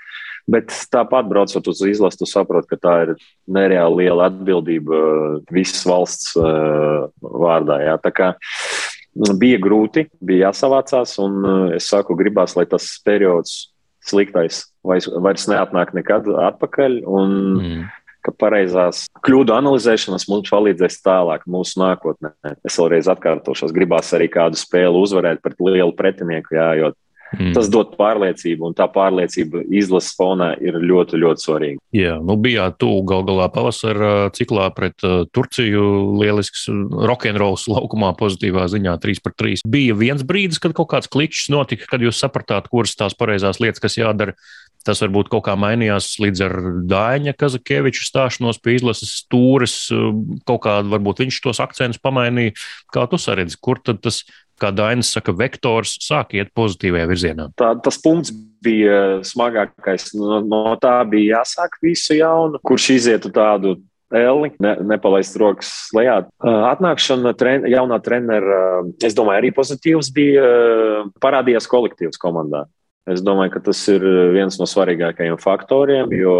Bet 0.49 0.73
tāpat, 0.93 1.27
braucot 1.29 1.67
uz 1.71 1.83
izlasi, 1.85 2.21
tu 2.21 2.29
saproti, 2.29 2.71
ka 2.73 2.79
tā 2.81 2.95
ir 3.05 3.13
nereāli 3.51 4.05
liela 4.05 4.29
atbildība 4.31 4.97
uh, 4.97 5.37
visas 5.53 5.83
valsts 5.87 6.33
uh, 6.39 7.07
vārdā. 7.21 7.81
Jā. 7.85 7.95
Tā 8.01 8.13
kā 8.15 8.31
nu, 9.21 9.35
bija 9.39 9.61
grūti, 9.61 10.07
bija 10.23 10.49
jāsavācās, 10.49 11.17
un 11.23 11.39
uh, 11.41 11.63
es 11.77 11.89
saku, 11.91 12.17
gribās, 12.19 12.57
lai 12.57 12.65
tas 12.69 12.89
periods 13.05 13.71
sliktais 14.01 14.65
vairs, 14.87 15.05
vairs 15.21 15.45
neatnāk 15.51 15.93
nekad 15.97 16.29
atpakaļ. 16.49 17.01
Un, 17.05 17.41
mm 17.61 17.89
ka 18.25 18.33
pareizās 18.37 19.05
kļūdu 19.25 19.53
analizēšanas 19.55 20.27
mums 20.29 20.51
palīdzēs 20.53 20.99
tālāk, 21.05 21.45
mūsu 21.49 21.81
nākotnē. 21.81 22.33
Es 22.67 22.77
vēlreiz 22.79 23.09
atkārtošos, 23.11 23.73
gribās 23.75 24.11
arī 24.17 24.29
kādu 24.31 24.59
spēli 24.59 25.01
uzvarēt 25.01 25.41
pret 25.43 25.61
lielu 25.61 25.93
pretinieku, 25.97 26.55
jā, 26.57 26.67
jo 26.79 26.91
Mm. 27.37 27.53
Tas 27.55 27.69
dod 27.71 27.93
pārliecību, 27.95 28.67
un 28.67 28.75
tā 28.75 28.87
pārliecība 28.91 29.63
izlases 29.71 30.15
fonā 30.19 30.51
ir 30.59 30.75
ļoti, 30.83 31.19
ļoti 31.21 31.45
svarīga. 31.45 31.79
Jā, 31.95 32.17
nu 32.19 32.35
bijāt 32.41 32.75
tu 32.81 32.89
gal 33.07 33.23
galā 33.27 33.47
pavasara 33.53 34.31
ciklā 34.35 34.67
pret 34.75 34.99
uh, 35.07 35.23
Turciju. 35.31 35.85
Lielisks 36.19 36.67
rokenrols 37.07 37.67
laukumā 37.71 38.11
pozitīvā 38.19 38.67
ziņā 38.71 38.97
3 39.03 39.23
pret 39.23 39.37
3. 39.39 39.63
Bija 39.71 39.95
viens 39.97 40.25
brīdis, 40.27 40.59
kad 40.61 40.75
kaut 40.75 40.91
kāds 40.91 41.11
klikšķis 41.11 41.53
notika, 41.55 41.87
kad 41.91 42.03
jūs 42.03 42.19
sapratāt, 42.19 42.67
kuras 42.71 42.97
tās 42.99 43.15
pareizās 43.17 43.63
lietas, 43.63 43.83
kas 43.83 43.99
jādara. 43.99 44.35
Tas 44.81 44.97
varbūt 45.03 45.29
kaut 45.29 45.43
kā 45.45 45.53
mainījās 45.61 46.15
līdz 46.21 46.39
ar 46.41 46.55
Dāņa 46.89 47.35
Kazakeviča 47.37 48.07
stāšanos 48.07 48.57
pie 48.65 48.79
izlases 48.79 49.11
stūres. 49.21 49.75
Kaut 50.49 50.63
kā 50.65 50.79
varbūt 50.89 51.21
viņš 51.21 51.37
tos 51.43 51.61
akcentus 51.61 52.01
pamainīja. 52.01 52.55
Kā 52.93 53.05
tu 53.09 53.21
saredzi, 53.21 53.59
kur 53.61 53.77
tad 53.85 54.01
tas 54.01 54.23
kā 54.61 54.71
Dainis 54.75 55.11
saka, 55.15 55.33
vektors 55.35 55.97
sāk 56.03 56.35
iet 56.37 56.53
pozitīvajā 56.57 57.09
virzienā. 57.09 57.47
Tā, 57.59 57.73
tas 57.83 57.97
punkts 58.01 58.33
bija 58.63 59.21
smagākais. 59.25 60.11
No, 60.17 60.41
no 60.45 60.75
tā 60.81 60.99
bija 61.09 61.39
jāsāk 61.39 61.79
visu 61.83 62.19
jaunu, 62.19 62.61
kurš 62.65 62.91
izietu 62.99 63.33
tādu 63.33 63.79
Elli, 64.11 64.49
ne, 64.59 64.73
nepalaist 64.83 65.37
rokas 65.39 65.69
lejā. 65.95 66.17
Atnākšana 66.43 67.31
tren, 67.39 67.63
jaunā 67.71 68.01
trenera, 68.03 68.81
es 68.99 69.15
domāju, 69.15 69.39
arī 69.39 69.51
pozitīvs 69.55 70.11
bija. 70.15 70.43
Parādījās 71.23 71.69
kolektīvs 71.71 72.19
komandā. 72.19 72.65
Es 73.09 73.23
domāju, 73.23 73.55
ka 73.55 73.63
tas 73.71 73.79
ir 73.89 74.03
viens 74.35 74.59
no 74.59 74.67
svarīgākajiem 74.69 75.39
faktoriem, 75.41 76.11
jo 76.13 76.35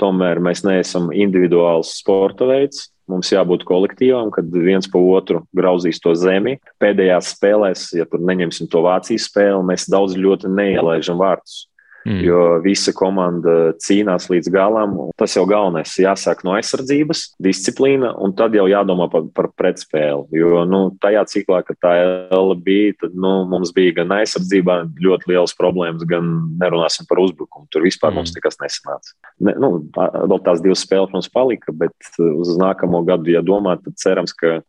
tomēr 0.00 0.40
mēs 0.42 0.62
neesam 0.64 1.10
individuāls 1.12 1.96
sporta 1.98 2.46
veids. 2.48 2.88
Mums 3.10 3.32
jābūt 3.32 3.64
kolektīvam, 3.68 4.30
kad 4.34 4.50
viens 4.54 4.86
pa 4.90 5.00
otru 5.02 5.42
grauzīs 5.56 5.98
to 6.02 6.14
zemi. 6.18 6.58
Pēdējās 6.82 7.34
spēlēs, 7.34 7.88
ja 7.98 8.06
tur 8.06 8.22
neņemsim 8.26 8.70
to 8.70 8.84
Vācijas 8.86 9.26
spēli, 9.30 9.64
mēs 9.72 9.88
daudz 9.90 10.14
ļoti 10.20 10.52
neielaižam 10.52 11.18
vārtus. 11.20 11.64
Mm. 12.06 12.20
Jo 12.24 12.40
visa 12.64 12.94
komanda 12.96 13.74
cīnās 13.82 14.30
līdz 14.32 14.48
galam. 14.52 14.96
Tas 15.20 15.34
jau 15.36 15.44
galvenais. 15.48 15.92
Jāsāk 16.00 16.42
no 16.46 16.54
aizsardzības, 16.56 17.26
disciplīna, 17.42 18.14
un 18.24 18.32
tad 18.36 18.56
jau 18.56 18.64
jādomā 18.70 19.10
par, 19.12 19.26
par 19.36 19.50
pretspēli. 19.58 20.24
Jo 20.40 20.64
nu, 20.68 20.82
tajā 21.02 21.26
ciklā, 21.28 21.60
kad 21.66 21.80
tā 21.84 21.92
L 22.32 22.54
bija, 22.64 22.96
tad 23.04 23.16
nu, 23.16 23.34
mums 23.50 23.74
bija 23.76 23.98
gan 24.00 24.16
aizsardzībā 24.20 24.80
ļoti 25.02 25.32
liels 25.34 25.56
problēmas, 25.58 26.06
gan 26.08 26.32
nerunāsim 26.62 27.08
par 27.10 27.20
uzbrukumu. 27.20 27.68
Tur 27.72 27.84
vispār 27.84 28.14
mm. 28.14 28.20
mums 28.22 28.34
nekas 28.36 28.60
nesanāca. 28.64 29.14
Ne, 29.44 29.56
nu, 29.60 29.74
vēl 29.92 30.40
tās 30.46 30.64
divas 30.64 30.84
spēles 30.86 31.12
mums 31.12 31.28
palika, 31.32 31.74
bet 31.76 31.94
uz 32.20 32.56
nākamo 32.60 33.04
gadu, 33.08 33.34
ja 33.34 33.44
domā, 33.44 33.76
tad 33.84 34.00
cerams, 34.00 34.32
ka 34.36 34.60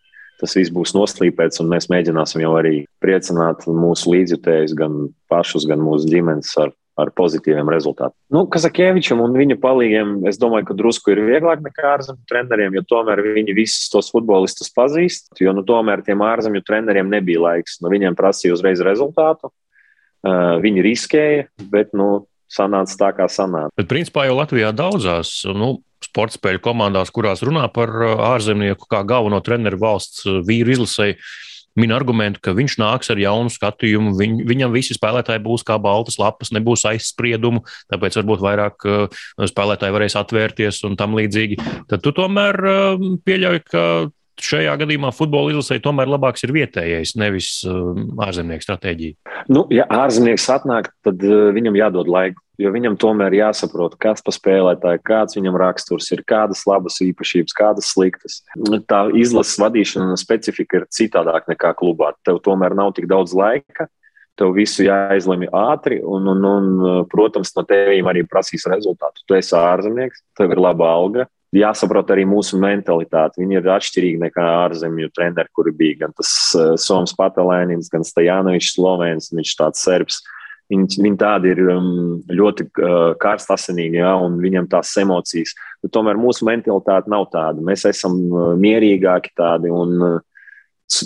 tas 0.42 0.56
viss 0.58 0.74
būs 0.74 0.96
noslīpēts, 0.98 1.62
un 1.62 1.70
mēs 1.72 1.88
mēģināsim 1.92 2.42
jau 2.42 2.56
arī 2.58 2.82
priecināt 3.04 3.68
mūsu 3.70 4.16
līdzjutējus, 4.16 4.74
gan 4.78 5.04
pašus, 5.32 5.68
gan 5.70 5.84
mūsu 5.86 6.10
ģimenes 6.10 6.56
ar 6.60 6.74
ar 7.02 7.12
pozitīviem 7.18 7.70
rezultātiem. 7.74 8.16
Nu, 8.34 8.46
Kazakievičam 8.52 9.22
un 9.24 9.36
viņa 9.38 9.58
palīgiem, 9.62 10.14
es 10.30 10.40
domāju, 10.42 10.70
ka 10.70 10.78
drusku 10.78 11.14
ir 11.14 11.24
vieglāk 11.28 11.64
nekā 11.66 11.88
ārzemju 11.96 12.28
treneriem, 12.30 12.78
jo 12.78 12.86
tomēr 12.90 13.24
viņi 13.38 13.58
visus 13.58 13.90
tos 13.94 14.12
futbolistus 14.14 14.72
pazīst. 14.76 15.32
Jo 15.42 15.56
nu, 15.58 15.66
tomēr 15.68 16.06
tiem 16.06 16.24
ārzemju 16.26 16.64
treneriem 16.68 17.12
nebija 17.12 17.44
laiks. 17.48 17.80
Nu, 17.84 17.92
viņiem 17.94 18.18
prasīja 18.20 18.56
uzreiz 18.58 18.84
rezultātu. 18.86 19.52
Uh, 20.22 20.60
viņi 20.62 20.84
riskēja, 20.86 21.46
bet 21.74 21.96
nu, 21.98 22.28
sanāca 22.52 22.98
tā, 23.00 23.14
kā 23.18 23.30
sanāca. 23.32 23.74
Bet, 23.80 23.90
principā, 23.90 24.28
jau 24.28 24.36
Latvijā 24.38 24.70
daudzās 24.76 25.40
nu, 25.58 25.80
sporta 26.04 26.38
spēļu 26.38 26.62
komandās, 26.66 27.14
kurās 27.14 27.44
runā 27.46 27.68
par 27.74 27.94
ārzemnieku 28.34 28.90
kā 28.92 29.04
galveno 29.08 29.40
treneru 29.46 29.80
valsts 29.82 30.26
vīru 30.48 30.76
izlasēju 30.76 31.18
min 31.80 31.94
argumentu, 31.96 32.42
ka 32.44 32.56
viņš 32.58 32.78
nāks 32.82 33.12
ar 33.14 33.22
jaunu 33.22 33.52
skatījumu, 33.54 34.14
viņ, 34.20 34.40
viņam 34.50 34.74
visi 34.76 34.98
spēlētāji 34.98 35.44
būs 35.46 35.66
kā 35.68 35.78
baltas 35.82 36.20
lapas, 36.22 36.52
nebūs 36.56 36.86
aizspriedumu, 36.90 37.64
tāpēc 37.92 38.18
varbūt 38.20 38.44
vairāk 38.44 38.88
uh, 38.88 39.22
spēlētāji 39.40 39.96
varēs 39.96 40.18
atvērties 40.20 40.84
un 40.90 40.98
tam 41.00 41.16
līdzīgi. 41.20 41.60
Tad 41.92 42.04
tu 42.04 42.16
tomēr 42.16 42.60
uh, 42.66 43.06
pieļauj, 43.26 43.64
ka 43.72 43.86
šajā 44.46 44.76
gadījumā 44.84 45.12
futbola 45.16 45.54
izlasē 45.54 45.80
tomēr 45.84 46.10
labāks 46.12 46.46
ir 46.48 46.56
vietējais, 46.56 47.16
nevis 47.20 47.54
uh, 47.68 47.92
ārzemnieku 48.28 48.68
stratēģija. 48.68 49.36
Nu, 49.52 49.66
ja 49.74 49.88
ārzemnieks 49.90 50.50
atnāk, 50.54 50.92
tad 51.06 51.22
uh, 51.28 51.50
viņam 51.56 51.80
jādod 51.80 52.12
laiku 52.12 52.42
jo 52.62 52.72
viņam 52.74 52.98
tomēr 53.00 53.36
jāsaprot, 53.36 53.96
kas 54.02 54.24
pa 54.26 54.34
spēlētāju, 54.36 55.02
kāds 55.08 55.38
viņam 55.38 55.58
raksturs 55.60 56.10
ir, 56.14 56.24
kādas 56.28 56.64
labas 56.70 57.00
īpašības, 57.04 57.56
kādas 57.58 57.90
sliktas. 57.94 58.42
Tā 58.90 59.04
izlases 59.18 59.60
vadīšana 59.62 60.20
specifika 60.20 60.82
ir 60.82 60.88
citādāk 60.94 61.50
nekā 61.52 61.74
klubā. 61.80 62.14
Tev 62.28 62.42
tomēr 62.46 62.76
nav 62.78 62.94
tik 62.98 63.10
daudz 63.12 63.36
laika. 63.38 63.90
Tev 64.40 64.54
visu 64.56 64.86
jāizlemj 64.86 65.50
ātri, 65.54 66.00
un, 66.08 66.26
un, 66.32 66.46
un, 66.48 66.70
protams, 67.12 67.52
no 67.58 67.66
tevis 67.68 68.08
arī 68.10 68.24
prasīs 68.26 68.64
rezultātu. 68.70 69.26
Tu 69.28 69.36
esi 69.38 69.54
ārzemnieks, 69.60 70.24
tev 70.40 70.56
ir 70.56 70.62
laba 70.64 70.88
alga, 70.90 71.28
jāsaprot 71.56 72.12
arī 72.14 72.26
mūsu 72.30 72.60
mentalitāte. 72.62 73.42
Viņi 73.42 73.60
ir 73.60 73.72
atšķirīgi 73.76 74.22
nekā 74.26 74.46
ārzemju 74.66 75.12
treneri, 75.16 75.52
kuri 75.56 75.74
bija 75.76 76.06
gan 76.06 76.16
tas 76.18 76.32
uh, 76.58 76.74
Soms 76.80 77.16
Patelēnins, 77.18 77.92
gan 77.92 78.06
Stajanovičs 78.08 78.76
Slovēns, 78.78 79.32
viņš 79.36 79.58
tāds 79.60 79.84
serbs. 79.84 80.22
Viņi, 80.72 81.02
viņi 81.04 81.18
tādi 81.20 81.52
ir 81.52 81.60
um, 81.74 81.88
ļoti 82.32 82.66
uh, 82.70 82.98
karstasinīgi, 83.20 84.00
ja, 84.00 84.14
un 84.24 84.38
viņam 84.40 84.70
tās 84.72 84.94
emocijas. 85.02 85.52
Bet 85.84 85.92
tomēr 85.92 86.20
mūsu 86.20 86.48
mentalitāte 86.48 87.12
nav 87.12 87.28
tāda. 87.34 87.60
Mēs 87.68 87.84
esam 87.90 88.16
uh, 88.30 88.52
mierīgāki 88.60 89.34
tādi 89.36 89.74
un 89.76 89.98
uh, 90.00 90.20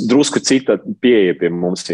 drusku 0.10 0.40
cita 0.40 0.78
pieeja 1.02 1.34
pie 1.40 1.50
mums. 1.50 1.86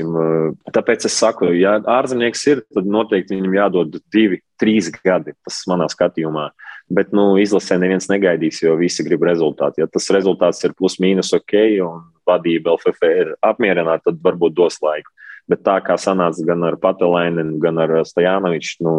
Tāpēc 0.75 1.07
es 1.07 1.15
saku, 1.15 1.51
ja 1.55 1.77
ārzemnieks 1.79 2.43
ir, 2.51 2.63
tad 2.75 2.87
noteikti 2.87 3.37
viņam 3.37 3.57
jādod 3.57 3.97
divi, 4.13 4.41
trīs 4.59 4.91
gadi. 4.95 5.35
Tas 5.45 5.63
manā 5.71 5.87
skatījumā. 5.91 6.49
Bet 6.91 7.13
nu, 7.15 7.37
izlasē 7.39 7.77
neviens 7.79 8.09
negaidīs, 8.11 8.59
jo 8.63 8.73
visi 8.79 9.03
grib 9.07 9.23
rezultātu. 9.23 9.83
Ja 9.83 9.87
tas 9.87 10.09
rezultāts 10.11 10.59
ir 10.67 10.75
plus 10.75 10.97
mīnus 10.99 11.31
ok, 11.37 11.55
un 11.85 12.01
vadība 12.27 12.75
LFF 12.75 13.07
ir 13.07 13.33
apmierināta, 13.47 14.09
tad 14.09 14.19
varbūt 14.23 14.57
dos 14.57 14.81
laiku. 14.83 15.13
Bet 15.49 15.63
tā 15.65 15.77
kā 15.85 15.95
sanāca 15.99 16.43
gan 16.47 16.63
ar 16.67 16.77
Patelēnu, 16.81 17.45
gan 17.63 17.79
ar 17.81 17.95
Stajanoviču, 18.07 18.75
nu, 18.85 18.95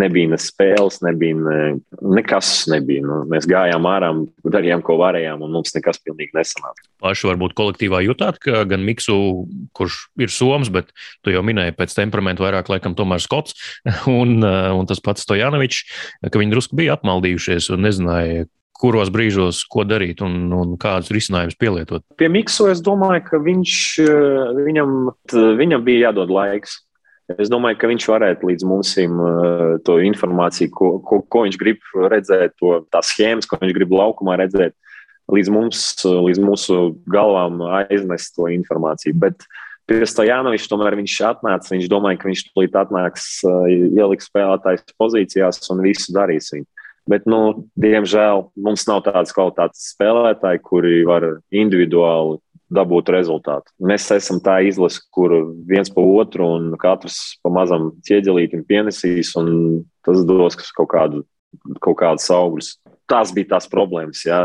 nebija 0.00 0.32
ne 0.32 0.38
spēles, 0.40 1.00
nebija 1.04 1.36
ne, 1.38 1.60
nekas. 2.18 2.52
Nebija. 2.70 3.04
Nu, 3.06 3.20
mēs 3.30 3.48
gājām 3.48 3.86
ārā, 3.88 4.10
darījām, 4.46 4.82
ko 4.86 4.98
varējām, 5.00 5.42
un 5.44 5.54
mums 5.54 5.74
nekas 5.76 6.00
pilnīgi 6.04 6.36
nesanāca. 6.36 6.86
Paši 7.02 7.30
varbūt 7.30 7.56
kolektīvā 7.58 8.02
jutāt, 8.06 8.40
ka 8.42 8.64
gan 8.68 8.84
Miksu, 8.86 9.16
kurš 9.76 10.00
ir 10.20 10.32
Soms, 10.34 10.72
bet 10.74 10.92
tu 11.26 11.34
jau 11.34 11.44
minēji 11.46 11.76
pēc 11.78 11.96
temperamentu 11.98 12.46
vairāk 12.46 12.70
laikam 12.72 12.96
tomēr 12.98 13.22
Skots, 13.22 13.56
un, 14.20 14.38
un 14.42 14.90
tas 14.90 15.02
pats 15.04 15.26
Stojanovičs, 15.26 15.84
ka 16.26 16.40
viņi 16.40 16.54
drusku 16.54 16.78
bija 16.78 16.98
apmaldījušies 16.98 17.72
un 17.74 17.84
nezināja, 17.86 18.48
kuros 18.78 19.10
brīžos 19.10 19.64
ko 19.70 19.84
darīt 19.88 20.22
un, 20.24 20.52
un 20.54 20.76
kādus 20.80 21.10
risinājumus 21.14 21.58
pielietot? 21.58 22.04
Pie 22.18 22.30
Mikso 22.32 22.68
es 22.70 22.82
domāju, 22.84 23.24
ka 23.26 23.40
viņš, 23.42 23.72
eh, 24.04 24.60
viņam, 24.68 24.98
viņam 25.58 25.86
bija 25.86 26.08
jādod 26.08 26.32
laiks. 26.32 26.82
Es 27.36 27.50
domāju, 27.52 27.76
ka 27.76 27.90
viņš 27.90 28.06
varētu 28.08 28.48
līdz 28.48 28.64
mums 28.64 28.94
eh, 29.02 29.08
to 29.84 29.98
informāciju, 30.00 30.72
ko, 30.72 30.92
ko, 31.04 31.20
ko 31.28 31.44
viņš 31.44 31.58
grib 31.60 31.82
redzēt, 32.08 32.54
to, 32.56 32.78
tās 32.88 33.12
schēmas, 33.12 33.48
ko 33.48 33.58
viņš 33.60 33.74
grib 33.76 33.92
laukumā 33.92 34.38
redzēt, 34.40 34.72
līdz, 35.28 35.50
mums, 35.52 35.82
līdz 36.08 36.40
mūsu 36.40 36.78
galvām 37.12 37.60
aiznest 37.82 38.32
to 38.38 38.48
informāciju. 38.48 39.18
Bet 39.20 39.44
pie 39.88 40.00
Stojanoviča 40.08 40.72
tomēr 40.72 40.96
viņš 41.02 41.18
atnāca, 41.28 41.74
viņš 41.74 41.92
domāja, 41.92 42.22
ka 42.22 42.30
viņš 42.30 42.46
tulīt 42.48 42.80
atnāks, 42.80 43.28
eh, 43.44 43.76
ieliks 43.92 44.32
spēlētājs 44.32 44.96
pozīcijās 44.96 45.60
un 45.74 45.84
visu 45.84 46.16
darīs 46.16 46.48
viņu. 46.56 46.68
Bet, 47.08 47.24
nu, 47.28 47.68
diemžēl 47.80 48.50
mums 48.60 48.84
nav 48.88 49.04
tādas 49.06 49.32
kvalitātes 49.32 49.86
spēlētāji, 49.94 50.60
kuri 50.64 51.04
var 51.08 51.24
individuāli 51.48 52.36
dabūt 52.72 53.10
rezultātu. 53.14 53.72
Mēs 53.80 54.06
esam 54.14 54.40
tā 54.44 54.58
izlase, 54.68 55.00
kur 55.14 55.32
viens 55.68 55.90
pa 55.92 56.04
otru 56.04 56.46
un 56.56 56.70
katrs 56.80 57.38
pa 57.42 57.52
mazam 57.52 57.90
ķieģelītim 58.08 58.64
pienesīs, 58.68 59.32
un 59.40 59.82
tas 60.06 60.24
dos 60.28 60.58
kaut, 60.76 60.90
kādu, 60.92 61.24
kaut 61.84 61.98
kādus 62.02 62.28
augļus. 62.34 62.72
Tās 63.08 63.32
bija 63.36 63.54
tās 63.54 63.68
problēmas. 63.72 64.24
Jā. 64.28 64.42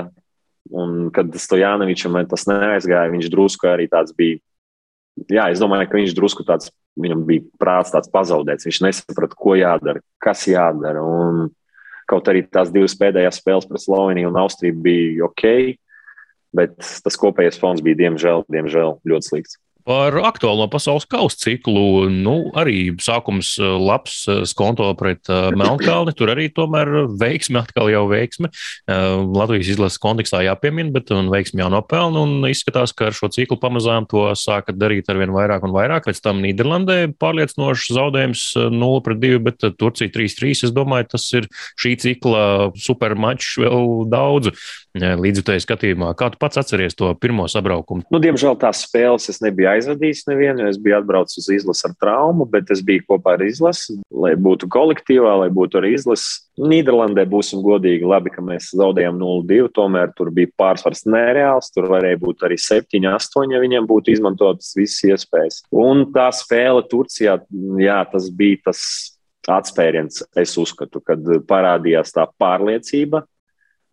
Un, 0.72 1.10
kad 1.14 1.34
Stojanovičam 1.36 2.16
tas 2.32 2.48
neaizgāja, 2.48 3.12
viņš 3.12 3.28
drusku 3.32 3.68
arī 3.68 3.90
tāds 3.92 4.16
bija. 4.16 4.40
Jā, 5.30 5.50
es 5.54 5.60
domāju, 5.62 5.90
ka 5.92 6.00
viņš 6.00 6.16
drusku 6.18 6.46
tāds, 6.48 6.72
viņam 6.98 7.26
bija 7.28 7.44
prāts 7.62 7.92
tāds 7.94 8.10
pazaudēts. 8.10 8.66
Viņš 8.66 8.80
nesaprata, 8.88 9.38
ko 9.38 9.58
jādara, 9.60 10.02
kas 10.24 10.48
jādara. 10.50 11.04
Un, 11.04 11.52
Kaut 12.10 12.28
arī 12.28 12.42
tās 12.52 12.68
divas 12.68 12.96
pēdējās 13.00 13.38
spēles 13.40 13.68
pret 13.70 13.80
Sloveniju 13.80 14.28
un 14.28 14.40
Austriju 14.42 14.76
bija 14.84 15.24
ok, 15.24 15.46
bet 16.56 16.78
tas 16.78 17.20
kopējais 17.20 17.60
fons 17.62 17.84
bija 17.86 18.06
diemžēl, 18.06 18.48
diemžēl 18.54 18.98
ļoti 19.10 19.32
slikts. 19.32 19.60
Par 19.84 20.16
aktuālo 20.24 20.70
pasaules 20.72 21.04
kausa 21.12 21.36
ciklu. 21.42 22.08
Nu, 22.08 22.54
arī 22.56 22.94
sākums 23.04 23.58
eh, 23.60 23.68
labs 23.68 24.22
eh, 24.32 24.44
skonto 24.48 24.88
pret 24.96 25.28
uh, 25.28 25.50
Melnkalni. 25.60 26.14
Tur 26.16 26.32
arī 26.32 26.48
tomēr 26.56 27.10
veiksme, 27.20 27.60
atkal 27.60 27.92
jau 27.92 28.06
veiksme. 28.08 28.50
Latvijas 28.88 29.74
izlases 29.74 30.00
kontekstā 30.02 30.44
jāpiemina, 30.46 30.92
bet 30.94 31.12
veiksme 31.12 31.64
jau 31.64 31.70
nopelna. 31.74 32.24
Un 32.24 32.48
izskatās, 32.48 32.94
ka 32.96 33.10
ar 33.10 33.18
šo 33.18 33.28
ciklu 33.34 33.58
pamazām 33.60 34.08
to 34.10 34.26
sākat 34.40 34.80
darīt 34.80 35.10
ar 35.12 35.20
vien 35.20 35.34
vairāk 35.36 35.66
un 35.68 35.76
vairāk. 35.76 36.08
Pēc 36.08 36.22
tam 36.24 36.40
Nīderlandē 36.44 36.98
pārliecinošs 37.20 37.92
zaudējums 37.98 38.46
0 38.72 39.04
pret 39.04 39.20
2, 39.24 39.42
bet 39.44 39.68
Turcija 39.80 40.14
3-3. 40.16 40.68
Es 40.70 40.76
domāju, 40.76 41.12
tas 41.16 41.28
ir 41.36 41.50
šī 41.82 41.96
cikla 42.06 42.46
supermačs 42.80 43.58
vēl 43.64 44.08
daudz 44.12 44.54
līdzjutēju 44.94 45.64
skatījumā. 45.64 46.12
Kā 46.18 46.30
tu 46.30 46.38
pats 46.42 46.60
atceries 46.62 46.94
to 46.98 47.10
pirmo 47.18 47.48
sabraukumu? 47.50 48.06
Nu, 48.14 48.20
diemžēl 48.22 48.58
tās 48.62 48.84
spēles 48.86 49.26
es 49.32 49.42
nebiju 49.42 49.72
aizvadījis 49.72 50.28
nevienu. 50.30 50.68
Es 50.70 50.78
biju 50.78 51.00
atbraucis 51.00 51.42
uz 51.42 51.50
izlasi 51.56 51.88
ar 51.90 51.96
traumu, 52.02 52.46
bet 52.50 52.70
es 52.74 52.84
biju 52.86 53.06
kopā 53.10 53.34
ar 53.38 53.46
izlasi, 53.46 53.98
lai 54.14 54.36
būtu 54.38 54.70
kolektīvā, 54.74 55.34
lai 55.42 55.50
būtu 55.54 55.82
arī 55.82 55.96
izlasi. 55.98 56.44
Nīderlandē 56.62 57.26
būsim 57.30 57.64
godīgi, 57.66 58.06
labi, 58.06 58.30
ka 58.36 58.44
mēs 58.46 58.70
zaudējām 58.78 59.18
0-2. 59.18 59.72
Tomēr 59.74 60.14
tur 60.18 60.30
bija 60.36 60.52
pārsvars 60.62 61.08
nereāls. 61.10 61.72
Tur 61.74 61.90
varēja 61.90 62.22
būt 62.22 62.46
arī 62.46 62.60
7-8, 62.62 63.50
ja 63.56 63.64
viņiem 63.64 63.90
būtu 63.90 64.14
izmantotas 64.14 64.76
visas 64.78 65.02
iespējas. 65.10 65.64
Un 65.74 66.06
tā 66.14 66.30
spēle 66.36 66.86
Turcijā, 66.86 67.40
jā, 67.82 68.00
tas 68.14 68.30
bija 68.30 68.70
tas 68.70 68.86
atspēriens, 69.50 70.22
es 70.40 70.54
uzskatu, 70.62 71.02
kad 71.04 71.26
parādījās 71.50 72.14
tā 72.16 72.24
pārliecība 72.40 73.26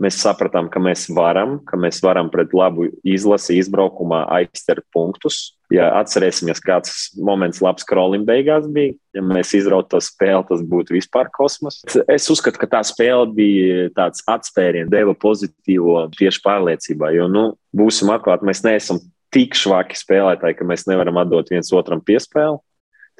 Mēs 0.01 0.17
sapratām, 0.23 0.71
ka 0.73 0.81
mēs 0.81 1.05
varam, 1.13 1.59
ka 1.69 1.77
mēs 1.77 1.99
varam 2.01 2.31
pret 2.33 2.55
labu 2.57 2.89
izlasi 3.05 3.59
izbraukumā 3.61 4.23
aizķert 4.39 4.87
punktus. 4.95 5.41
Ja 5.71 5.91
atcerēsimies, 6.01 6.59
kāds 6.65 6.95
moments 7.21 7.61
labs 7.63 7.85
krolim 7.87 8.25
beigās 8.27 8.65
bija, 8.73 8.97
ja 9.15 9.23
mēs 9.23 9.53
izrautu 9.55 9.93
to 9.93 10.01
spēli, 10.03 10.43
tas 10.49 10.65
būtu 10.67 10.97
vispār 10.97 11.29
kosmos. 11.31 11.79
Es 12.11 12.27
uzskatu, 12.33 12.59
ka 12.59 12.67
tā 12.73 12.81
spēle 12.89 13.29
bija 13.37 13.91
tāds 13.95 14.25
atspēriens, 14.27 14.91
deva 14.91 15.15
pozitīvo 15.15 16.09
tieši 16.17 16.43
pārliecībā, 16.43 17.13
jo, 17.15 17.29
nu, 17.31 17.45
būsim 17.77 18.11
atklāti, 18.11 18.49
mēs 18.49 18.65
neesam 18.67 18.99
tik 19.31 19.55
švaki 19.55 20.01
spēlētāji, 20.01 20.59
ka 20.59 20.67
mēs 20.67 20.89
nevaram 20.91 21.21
atdot 21.23 21.53
viens 21.53 21.71
otram 21.77 22.03
piespēli. 22.03 22.59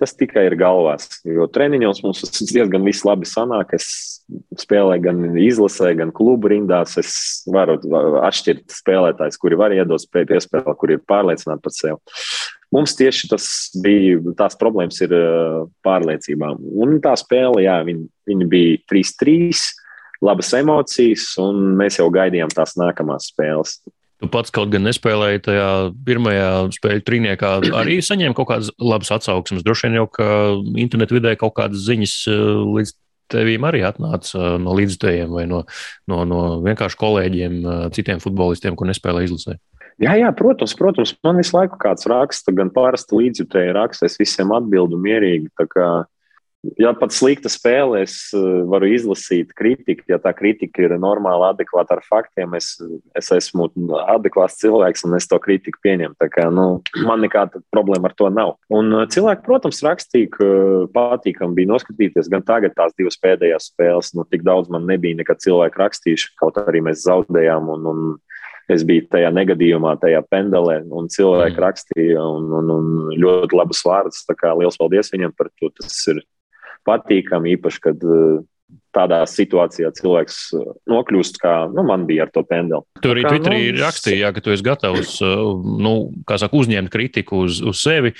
Tas 0.01 0.15
tikai 0.17 0.47
ir 0.49 0.57
galvās. 0.57 1.21
Jo 1.29 1.45
treniņos 1.53 1.99
mums 2.01 2.23
tas 2.25 2.49
diezgan 2.49 2.87
viss 2.87 3.05
labi 3.05 3.29
sanāk. 3.29 3.75
Es 3.77 3.91
spēlēju 4.63 5.05
gan 5.05 5.21
izlasē, 5.37 5.91
gan 5.99 6.13
klubu 6.17 6.49
rindās. 6.53 6.97
Es 7.01 7.13
varu 7.51 7.77
atšķirt 8.25 8.65
spēlētājus, 8.79 9.37
kuri 9.43 9.59
var 9.61 9.75
iedot 9.77 10.01
spēju 10.01 10.31
piespēlēt, 10.33 10.79
kuri 10.81 10.97
ir 10.97 11.05
pārliecināti 11.11 11.65
par 11.67 11.77
sevi. 11.77 12.01
Mums 12.71 12.95
tieši 12.97 13.29
tas 13.33 13.45
bija, 13.83 14.21
tās 14.39 14.57
problēmas 14.59 15.01
ir 15.03 15.13
pārliecībā. 15.85 16.55
Un 16.81 17.01
tā 17.03 17.17
spēle, 17.19 17.65
jā, 17.67 17.77
viņa, 17.87 18.05
viņa 18.31 18.51
bija 18.51 18.81
3-3, 18.93 19.65
labas 20.23 20.53
emocijas, 20.57 21.33
un 21.43 21.75
mēs 21.81 21.99
jau 21.99 22.07
gaidījām 22.15 22.53
tās 22.55 22.77
nākamās 22.79 23.33
spēles. 23.33 23.81
Tu 24.21 24.29
pats 24.29 24.53
kaut 24.53 24.69
gan 24.73 24.85
nespēlēji 24.85 25.41
tajā 25.47 25.69
pirmajā 26.05 26.49
spēļu 26.77 27.05
trīniekā, 27.07 27.53
arī 27.81 28.01
saņēmi 28.05 28.37
kaut 28.37 28.51
kādas 28.51 28.69
labas 28.77 29.13
atsauksmes. 29.17 29.65
Droši 29.65 29.89
vien 29.89 29.97
jau, 30.03 30.09
ka 30.13 30.27
internetu 30.81 31.17
vidē 31.17 31.33
kaut 31.41 31.55
kādas 31.57 31.87
ziņas 31.87 32.17
eh, 32.29 32.43
līdz 32.77 32.93
tevīm 33.33 33.65
arī 33.69 33.81
atnāca 33.89 34.37
eh, 34.37 34.59
no 34.61 34.77
līdzstājiem 34.77 35.33
vai 35.33 35.47
no, 35.49 35.63
no, 36.11 36.23
no 36.29 36.43
vienkārši 36.67 37.01
kolēģiem, 37.01 37.59
eh, 37.65 37.83
citiem 37.97 38.21
futbolistiem, 38.21 38.77
kur 38.77 38.91
nespēlē 38.91 39.25
izlasē. 39.25 39.57
Jā, 40.01 40.15
jā, 40.17 40.29
protams, 40.37 40.73
protams, 40.77 41.13
man 41.25 41.41
visu 41.41 41.57
laiku 41.57 41.77
kāds 41.81 42.07
raksta, 42.09 42.53
gan 42.57 42.71
parasti 42.73 43.19
līdzjutēji 43.19 43.75
raksta, 43.77 44.09
es 44.09 44.17
visiem 44.21 44.53
atbildu 44.57 45.01
mierīgi. 45.01 45.51
Ja 46.77 46.91
pat 46.93 47.15
slikta 47.17 47.49
spēle, 47.49 48.03
es 48.05 48.15
eh, 48.37 48.41
varu 48.69 48.91
izlasīt 48.93 49.55
kritiku. 49.57 50.05
Ja 50.13 50.19
tā 50.21 50.35
kritika 50.37 50.83
ir 50.85 50.93
normāla, 51.01 51.55
adekvāta 51.55 51.97
ar 51.97 52.03
faktiem, 52.05 52.53
es, 52.59 52.75
es 53.17 53.31
esmu 53.33 53.71
adekvāts 54.03 54.59
cilvēks 54.61 55.07
un 55.09 55.17
es 55.17 55.29
to 55.31 55.39
kritiku 55.41 55.81
pieņemu. 55.87 56.19
Kā, 56.35 56.51
nu, 56.53 56.83
man 57.07 57.25
nekāda 57.25 57.63
problēma 57.73 58.11
ar 58.11 58.17
to 58.19 58.29
nav. 58.35 58.55
Un 58.77 58.93
eh, 58.93 59.07
cilvēki, 59.15 59.45
protams, 59.47 59.81
rakstīja, 59.87 60.33
ka 60.37 60.49
patīkami 60.93 61.57
bija 61.63 61.73
noskatīties 61.73 62.29
gan 62.33 62.45
tagad 62.45 62.77
tās 62.77 62.93
divas 62.99 63.17
pēdējās 63.25 63.71
spēles. 63.73 64.13
Nu, 64.19 64.27
tik 64.29 64.45
daudz 64.45 64.69
man 64.73 64.85
nebija 64.91 65.17
nekad 65.23 65.41
cilvēku 65.41 65.81
rakstījuši, 65.81 66.35
kaut 66.41 66.61
arī 66.61 66.85
mēs 66.91 67.07
zaudējām. 67.09 67.73
Un, 67.77 67.95
un, 67.95 68.11
Es 68.71 68.85
biju 68.87 69.03
tajā 69.11 69.33
negadījumā, 69.35 69.97
tajā 69.99 70.21
pendelē, 70.31 70.77
un 70.95 71.09
cilvēki 71.11 71.59
rakstīja 71.59 72.23
un, 72.23 72.45
un, 72.55 72.69
un 72.71 72.91
ļoti 73.19 73.57
labus 73.59 73.81
vārdus. 73.83 74.21
Tā 74.29 74.37
kā 74.39 74.53
liels 74.55 74.79
paldies 74.79 75.11
viņam 75.11 75.35
par 75.35 75.49
to. 75.59 75.73
Tas 75.75 75.97
ir 76.13 76.21
patīkami, 76.89 77.57
īpaši, 77.57 77.83
kad 77.85 78.05
eh, 78.05 78.41
tādā 78.95 79.21
situācijā 79.29 79.91
cilvēks 79.95 80.39
eh, 80.59 80.69
nokļūst, 80.91 81.41
kā 81.43 81.55
nu, 81.73 81.85
man 81.87 82.07
bija 82.09 82.27
ar 82.27 82.33
to 82.35 82.43
pendeli. 82.47 82.83
Tur 83.05 83.15
arī 83.15 83.25
Twitterī 83.27 83.59
nu, 83.71 83.83
rakstīja, 83.83 84.33
ka 84.35 84.43
tu 84.45 84.55
esi 84.55 84.67
gatavs 84.67 85.17
eh, 85.27 85.43
nu, 85.85 85.95
saka, 86.31 86.51
uzņemt 86.61 86.93
kritiku 86.93 87.45
uz, 87.47 87.61
uz 87.65 87.83
sevi. 87.83 88.15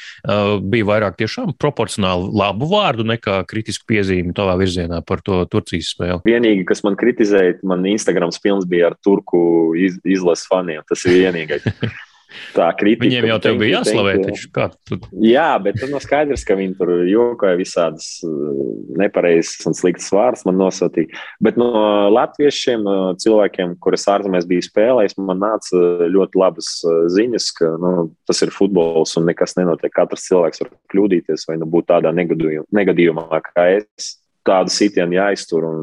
Bija 0.73 0.89
vairāk 0.89 1.17
tiešām 1.21 1.55
proporcionāli 1.61 2.31
labu 2.41 2.69
vārdu 2.71 3.07
nekā 3.09 3.41
kritisku 3.51 3.89
piezīmi 3.91 4.35
tavā 4.37 4.59
virzienā 4.61 5.01
par 5.07 5.25
to 5.27 5.43
Turcijas 5.51 5.95
spēli. 5.95 6.21
Vienīgi, 6.29 6.67
kas 6.69 6.85
man 6.87 6.99
kritizēja, 7.01 7.61
man 7.67 7.87
Instagrams 7.91 8.41
pilns 8.43 8.69
bija 8.71 8.93
ar 8.93 9.01
turku 9.05 9.73
iz, 9.79 9.99
izlases 10.05 10.49
faniem. 10.51 10.85
Tas 10.89 11.07
ir 11.09 11.21
vienīgais. 11.25 11.67
Tā 12.55 12.69
kritika. 12.79 13.07
Viņiem 13.09 13.27
jau 13.31 13.39
te 13.43 13.53
bija 13.59 13.81
jāslavē. 13.81 14.15
Taču, 14.25 14.99
Jā, 15.25 15.49
bet 15.63 15.81
tur 15.81 15.91
nav 15.93 16.03
skaidrs, 16.05 16.45
ka 16.47 16.57
viņi 16.59 16.77
tur 16.79 16.93
jokoja 17.09 17.59
visādas 17.59 18.09
uh, 18.27 18.63
nepareizas 19.01 19.67
un 19.69 19.77
sliktas 19.77 20.11
vārdas 20.15 20.47
man 20.47 20.59
nosūtīja. 20.61 21.11
Bet 21.43 21.59
no 21.61 21.71
latviešiem, 22.15 22.87
cilvēkiem, 23.23 23.77
kurus 23.83 24.07
ārzemēs 24.11 24.49
bija 24.51 24.67
spēlējis, 24.67 25.19
man 25.21 25.43
nāca 25.43 25.85
ļoti 26.11 26.41
labas 26.41 26.73
uh, 26.87 27.05
ziņas, 27.13 27.51
ka 27.59 27.75
nu, 27.83 27.95
tas 28.31 28.43
ir 28.47 28.55
futbols 28.55 29.17
un 29.21 29.29
nekas 29.31 29.57
nenotiek. 29.59 29.93
Katrs 29.95 30.29
cilvēks 30.31 30.65
var 30.65 30.75
kļūdīties 30.93 31.49
vai 31.51 31.59
nu 31.61 31.69
būt 31.71 31.91
tādā 31.91 32.15
negadījumā, 32.15 33.29
kā 33.51 33.71
es. 33.81 34.17
Tādu 34.47 34.73
sitienu 34.73 35.19
jāiztur. 35.19 35.67
Un 35.69 35.83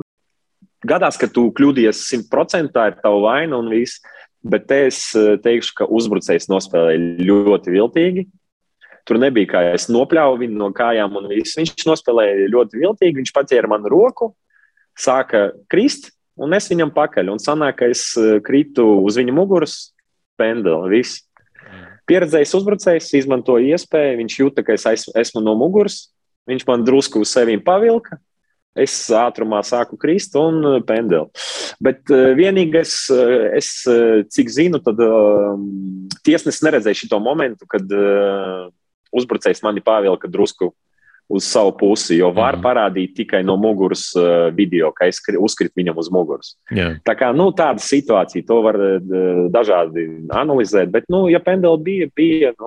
gadās, 0.87 1.19
ka 1.19 1.29
tu 1.29 1.47
kļūdījies 1.55 2.05
simtprocentīgi, 2.09 2.73
tā 2.73 2.87
ir 2.91 2.95
tava 3.03 3.19
vaina 3.27 3.59
un 3.59 3.69
viss. 3.69 4.01
Bet 4.47 4.67
te 4.69 4.81
es 4.87 4.99
eh, 5.17 5.35
teikšu, 5.43 5.73
ka 5.81 5.87
uzbrucējs 5.91 6.47
nospēlēja 6.51 7.25
ļoti 7.27 7.73
viltīgi. 7.73 8.25
Tur 9.07 9.19
nebija 9.19 9.51
kā 9.51 9.63
es 9.71 9.87
nopļāvu 9.91 10.41
viņu 10.43 10.59
no 10.59 10.69
kājām, 10.75 11.15
un 11.19 11.29
viss. 11.31 11.57
viņš 11.59 11.85
nospēlēja 11.87 12.49
ļoti 12.51 12.81
viltīgi. 12.81 13.19
Viņš 13.21 13.33
paķēra 13.35 13.71
manu 13.71 13.91
roku, 13.91 14.31
sāka 14.99 15.49
krist, 15.71 16.11
un 16.39 16.55
es 16.55 16.67
viņam 16.71 16.91
pakaļ. 16.95 17.31
Un 17.33 17.43
sanāk, 17.43 17.79
ka 17.81 17.91
es 17.91 18.09
eh, 18.19 18.37
kritu 18.43 18.87
uz 19.03 19.19
viņa 19.19 19.35
muguras, 19.35 19.77
pendeli. 20.39 21.03
Pieredzējis 22.07 22.55
uzbrucējs 22.55 23.09
izmantoja 23.19 23.75
iespēju, 23.75 24.19
viņš 24.21 24.39
jūta, 24.39 24.63
ka 24.63 24.77
es 24.77 24.87
esmu 25.11 25.43
no 25.43 25.57
muguras. 25.59 26.05
Viņš 26.47 26.63
man 26.69 26.85
drusku 26.87 27.19
uz 27.25 27.33
sevi 27.33 27.57
pavilka, 27.59 28.21
Es 28.77 28.95
ātrumā 29.13 29.63
sāku 29.65 29.97
krist 29.97 30.35
un 30.37 30.59
uh, 30.61 30.79
pendeli. 30.85 31.25
Bet 31.83 32.11
uh, 32.13 32.33
vienīgais, 32.37 32.95
uh, 33.13 33.47
es, 33.57 33.71
cik 34.33 34.51
zinu, 34.53 34.81
tad 34.83 35.01
tiesnesis 36.27 36.65
neredzēja 36.65 37.05
šo 37.07 37.21
momentu, 37.23 37.65
kad 37.69 37.87
uzbrucējs 39.15 39.63
mani 39.63 39.81
pavilka 39.81 40.29
drusku 40.29 40.73
uz 41.27 41.43
savu 41.43 41.73
pusi, 41.75 42.15
jo 42.21 42.29
var 42.35 42.55
mm. 42.55 42.63
parādīt 42.63 43.13
tikai 43.17 43.41
no 43.43 43.57
muguras 43.59 44.05
video, 44.55 44.93
ka 44.95 45.09
es 45.11 45.19
uzkritu 45.35 45.81
viņam 45.81 45.97
uz 45.99 46.09
muguras. 46.13 46.53
Yeah. 46.71 46.99
Tā 47.07 47.17
kā 47.19 47.33
nu, 47.35 47.49
tāda 47.55 47.83
situācija, 47.83 48.45
to 48.47 48.61
var 48.63 48.79
dažādi 49.51 50.05
analizēt, 50.31 50.91
bet, 50.93 51.07
nu, 51.11 51.25
ja 51.31 51.41
pendeli 51.43 51.83
bija, 51.83 52.09
bija, 52.15 52.53
nu, 52.59 52.66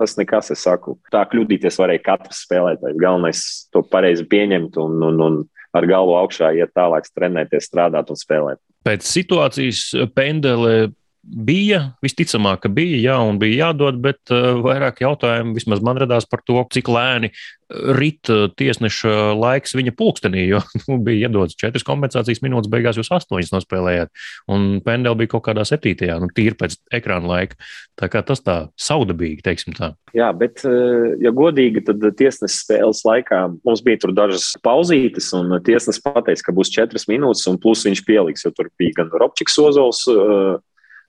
tas 0.00 0.16
nekas, 0.18 0.50
es 0.54 0.64
saku. 0.66 0.96
Tā 1.12 1.22
kļūdīties 1.30 1.78
varēja 1.80 2.04
katrs 2.08 2.44
spēlētājs. 2.46 2.98
Galvenais 3.00 3.44
to 3.74 3.84
pareizi 3.86 4.26
pieņemt 4.30 4.78
un, 4.80 4.96
un, 5.06 5.20
un 5.26 5.40
ar 5.76 5.86
galvu 5.88 6.16
augšā 6.18 6.54
iet 6.58 6.72
tālāk, 6.76 7.08
trenēties, 7.14 7.68
strādāt 7.70 8.10
un 8.10 8.18
spēlēt. 8.18 8.60
Pēc 8.88 9.04
situācijas 9.04 9.84
pendele 10.16 10.90
bija, 11.30 11.80
visticamāk, 12.04 12.64
ka 12.64 12.72
bija, 12.74 12.98
jā, 13.00 13.16
un 13.22 13.38
bija 13.40 13.68
jādod, 13.68 14.00
bet 14.02 14.32
uh, 14.34 14.58
vairāk 14.64 15.02
jautājumu 15.04 15.54
vismaz 15.56 15.82
man 15.84 16.00
radās 16.02 16.26
par 16.30 16.42
to, 16.46 16.62
cik 16.74 16.90
lēni 16.90 17.32
rit 17.70 18.30
eh, 18.30 18.46
tiesneša 18.58 19.32
laiks 19.38 19.74
viņa 19.78 19.94
pulkstenī, 19.98 20.44
jo 20.50 20.60
nu, 20.88 20.98
bija 21.04 21.28
iedodas 21.28 21.56
četras 21.58 21.86
kompensācijas 21.86 22.42
minūtes, 22.44 22.70
beigās 22.72 22.98
jūs 22.98 23.12
astoņas 23.14 23.52
nospēlējāt, 23.54 24.12
un 24.52 24.68
pendeli 24.84 25.22
bija 25.22 25.34
kaut 25.36 25.46
kādā 25.48 25.64
septītajā, 25.68 26.18
nu, 26.22 26.30
tīri 26.34 26.58
pēc 26.58 26.78
ekrāna 27.00 27.30
laika. 27.30 27.58
Tā 28.00 28.08
kā 28.10 28.22
tas 28.26 28.40
tā 28.42 28.56
saudabīgi, 28.80 29.42
teiksim 29.44 29.76
tā. 29.76 29.92
Jā, 30.16 30.30
bet, 30.36 30.64
eh, 30.66 31.14
ja 31.22 31.34
godīgi, 31.36 31.84
tad 31.86 32.04
tiesneša 32.18 32.56
spēles 32.56 33.04
laikā 33.06 33.42
mums 33.66 33.84
bija 33.86 34.02
tur 34.02 34.14
dažas 34.16 34.50
pauzītes, 34.64 35.30
un 35.36 35.58
tiesnesis 35.66 36.02
pateica, 36.02 36.48
ka 36.48 36.56
būs 36.56 36.72
četras 36.74 37.06
minūtes, 37.10 37.46
un 37.50 37.60
plus 37.60 37.84
viņš 37.86 38.04
pieliks, 38.08 38.46
jo 38.46 38.54
tur 38.56 38.72
bija 38.80 39.02
gan 39.02 39.14
Robčiks 39.22 39.58
Ozols, 39.62 40.06
eh, 40.10 40.58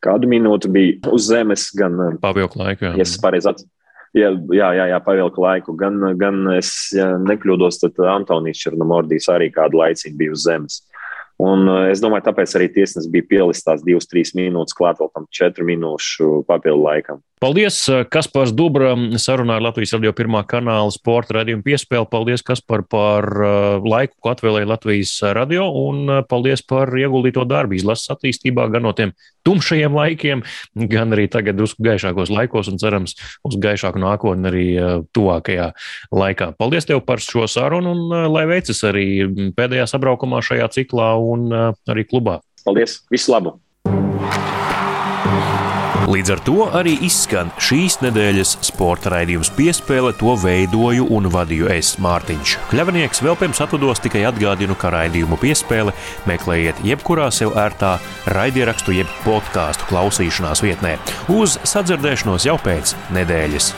kādu 0.01 0.29
minūti 0.31 0.71
bija 0.71 1.13
uz 1.13 1.29
zemes, 1.29 1.69
gan 1.77 2.17
Pavioka 2.21 2.59
laika. 2.61 2.95
Ja 2.97 3.05
es 3.05 3.17
pareizi 3.21 3.51
atceros 3.51 3.69
jā, 4.17 4.31
jā, 4.53 4.69
jā, 4.75 4.87
jā 4.91 4.99
pavilku 5.03 5.43
laiku. 5.43 5.75
Gan, 5.79 5.99
gan 6.19 6.43
es 6.55 6.91
ja 6.95 7.13
nekļūdos, 7.21 7.81
tad 7.83 8.01
Antonijs 8.11 8.61
Černomordijs 8.63 9.29
arī 9.31 9.51
kādu 9.53 9.81
laiciņu 9.81 10.17
bija 10.19 10.35
uz 10.35 10.45
zemes. 10.47 10.81
Un 11.41 11.65
es 11.89 12.03
domāju, 12.03 12.27
tāpēc 12.29 12.53
arī 12.59 12.69
tiesnesis 12.75 13.09
bija 13.09 13.25
pielicis 13.31 13.65
tās 13.65 13.81
divas, 13.85 14.05
trīs 14.09 14.35
minūtes 14.37 14.77
klāt 14.77 15.01
vēl 15.01 15.09
tam 15.15 15.25
četru 15.33 15.65
minūšu 15.65 16.43
papildu 16.49 16.85
laikam. 16.85 17.21
Paldies, 17.41 17.79
Kaspars 18.13 18.51
Dubra, 18.53 18.91
sarunā 19.17 19.55
ar 19.57 19.63
Latvijas 19.65 19.95
radio 19.95 20.11
pirmā 20.13 20.43
kanāla 20.45 20.91
sporta 20.93 21.39
radījumu 21.39 21.65
piespēli. 21.65 22.05
Paldies, 22.11 22.43
Kaspar, 22.45 22.83
par 22.85 23.25
laiku, 23.81 24.13
ko 24.21 24.35
atvēlēja 24.35 24.69
Latvijas 24.69 25.15
radio, 25.33 25.65
un 25.87 26.21
paldies 26.29 26.61
par 26.61 26.93
ieguldīto 26.93 27.47
darbu 27.49 27.79
izlases 27.79 28.13
attīstībā, 28.13 28.67
gan 28.69 28.85
no 28.85 28.93
tiem 28.93 29.15
tumšajiem 29.41 29.97
laikiem, 29.97 30.43
gan 30.91 31.17
arī 31.17 31.25
tagad 31.33 31.57
drusku 31.57 31.81
gaišākos 31.81 32.29
laikos, 32.29 32.69
un 32.69 32.77
cerams, 32.77 33.17
uz 33.41 33.57
gaišāku 33.57 33.97
nākotni 34.03 34.51
arī 34.51 34.67
tuvākajā 35.09 35.71
laikā. 36.13 36.51
Paldies 36.61 36.85
tev 36.85 37.01
par 37.09 37.25
šo 37.25 37.49
sarunu, 37.49 37.95
un 37.95 38.29
lai 38.29 38.45
veicas 38.53 38.83
arī 38.85 39.07
pēdējā 39.57 39.89
sabraukumā 39.89 40.43
šajā 40.45 40.69
ciklā 40.77 41.15
un 41.31 41.51
arī 41.51 42.07
klubā. 42.07 42.39
Paldies! 42.65 43.01
Visu 43.11 43.33
labu! 43.33 43.57
Līdz 46.11 46.31
ar 46.33 46.39
to 46.43 46.65
arī 46.75 46.97
izskan 47.05 47.51
šīs 47.61 47.99
nedēļas 48.01 48.57
sporta 48.67 49.13
raidījums 49.13 49.51
piespēle. 49.55 50.11
To 50.19 50.33
veidoju 50.41 51.05
un 51.13 51.29
vadīju 51.31 51.69
es, 51.71 51.93
Mārtiņš. 52.03 52.57
Kļavnieks 52.71 53.23
vēl 53.23 53.37
pirms 53.39 53.61
atvados 53.63 54.03
tikai 54.03 54.25
atgādinu, 54.27 54.75
ka 54.75 54.91
raidījumu 54.91 55.39
piespēle 55.39 55.95
meklējiet 56.27 56.83
jebkurā 56.89 57.29
sev 57.31 57.55
ērtā 57.55 57.93
raidierakstu 58.35 58.97
jeb 58.97 59.19
podkāstu 59.23 59.87
klausīšanās 59.93 60.65
vietnē. 60.65 60.97
Uz 61.31 61.61
sadzirdēšanos 61.63 62.49
jau 62.49 62.59
pēc 62.65 62.97
nedēļas! 63.15 63.71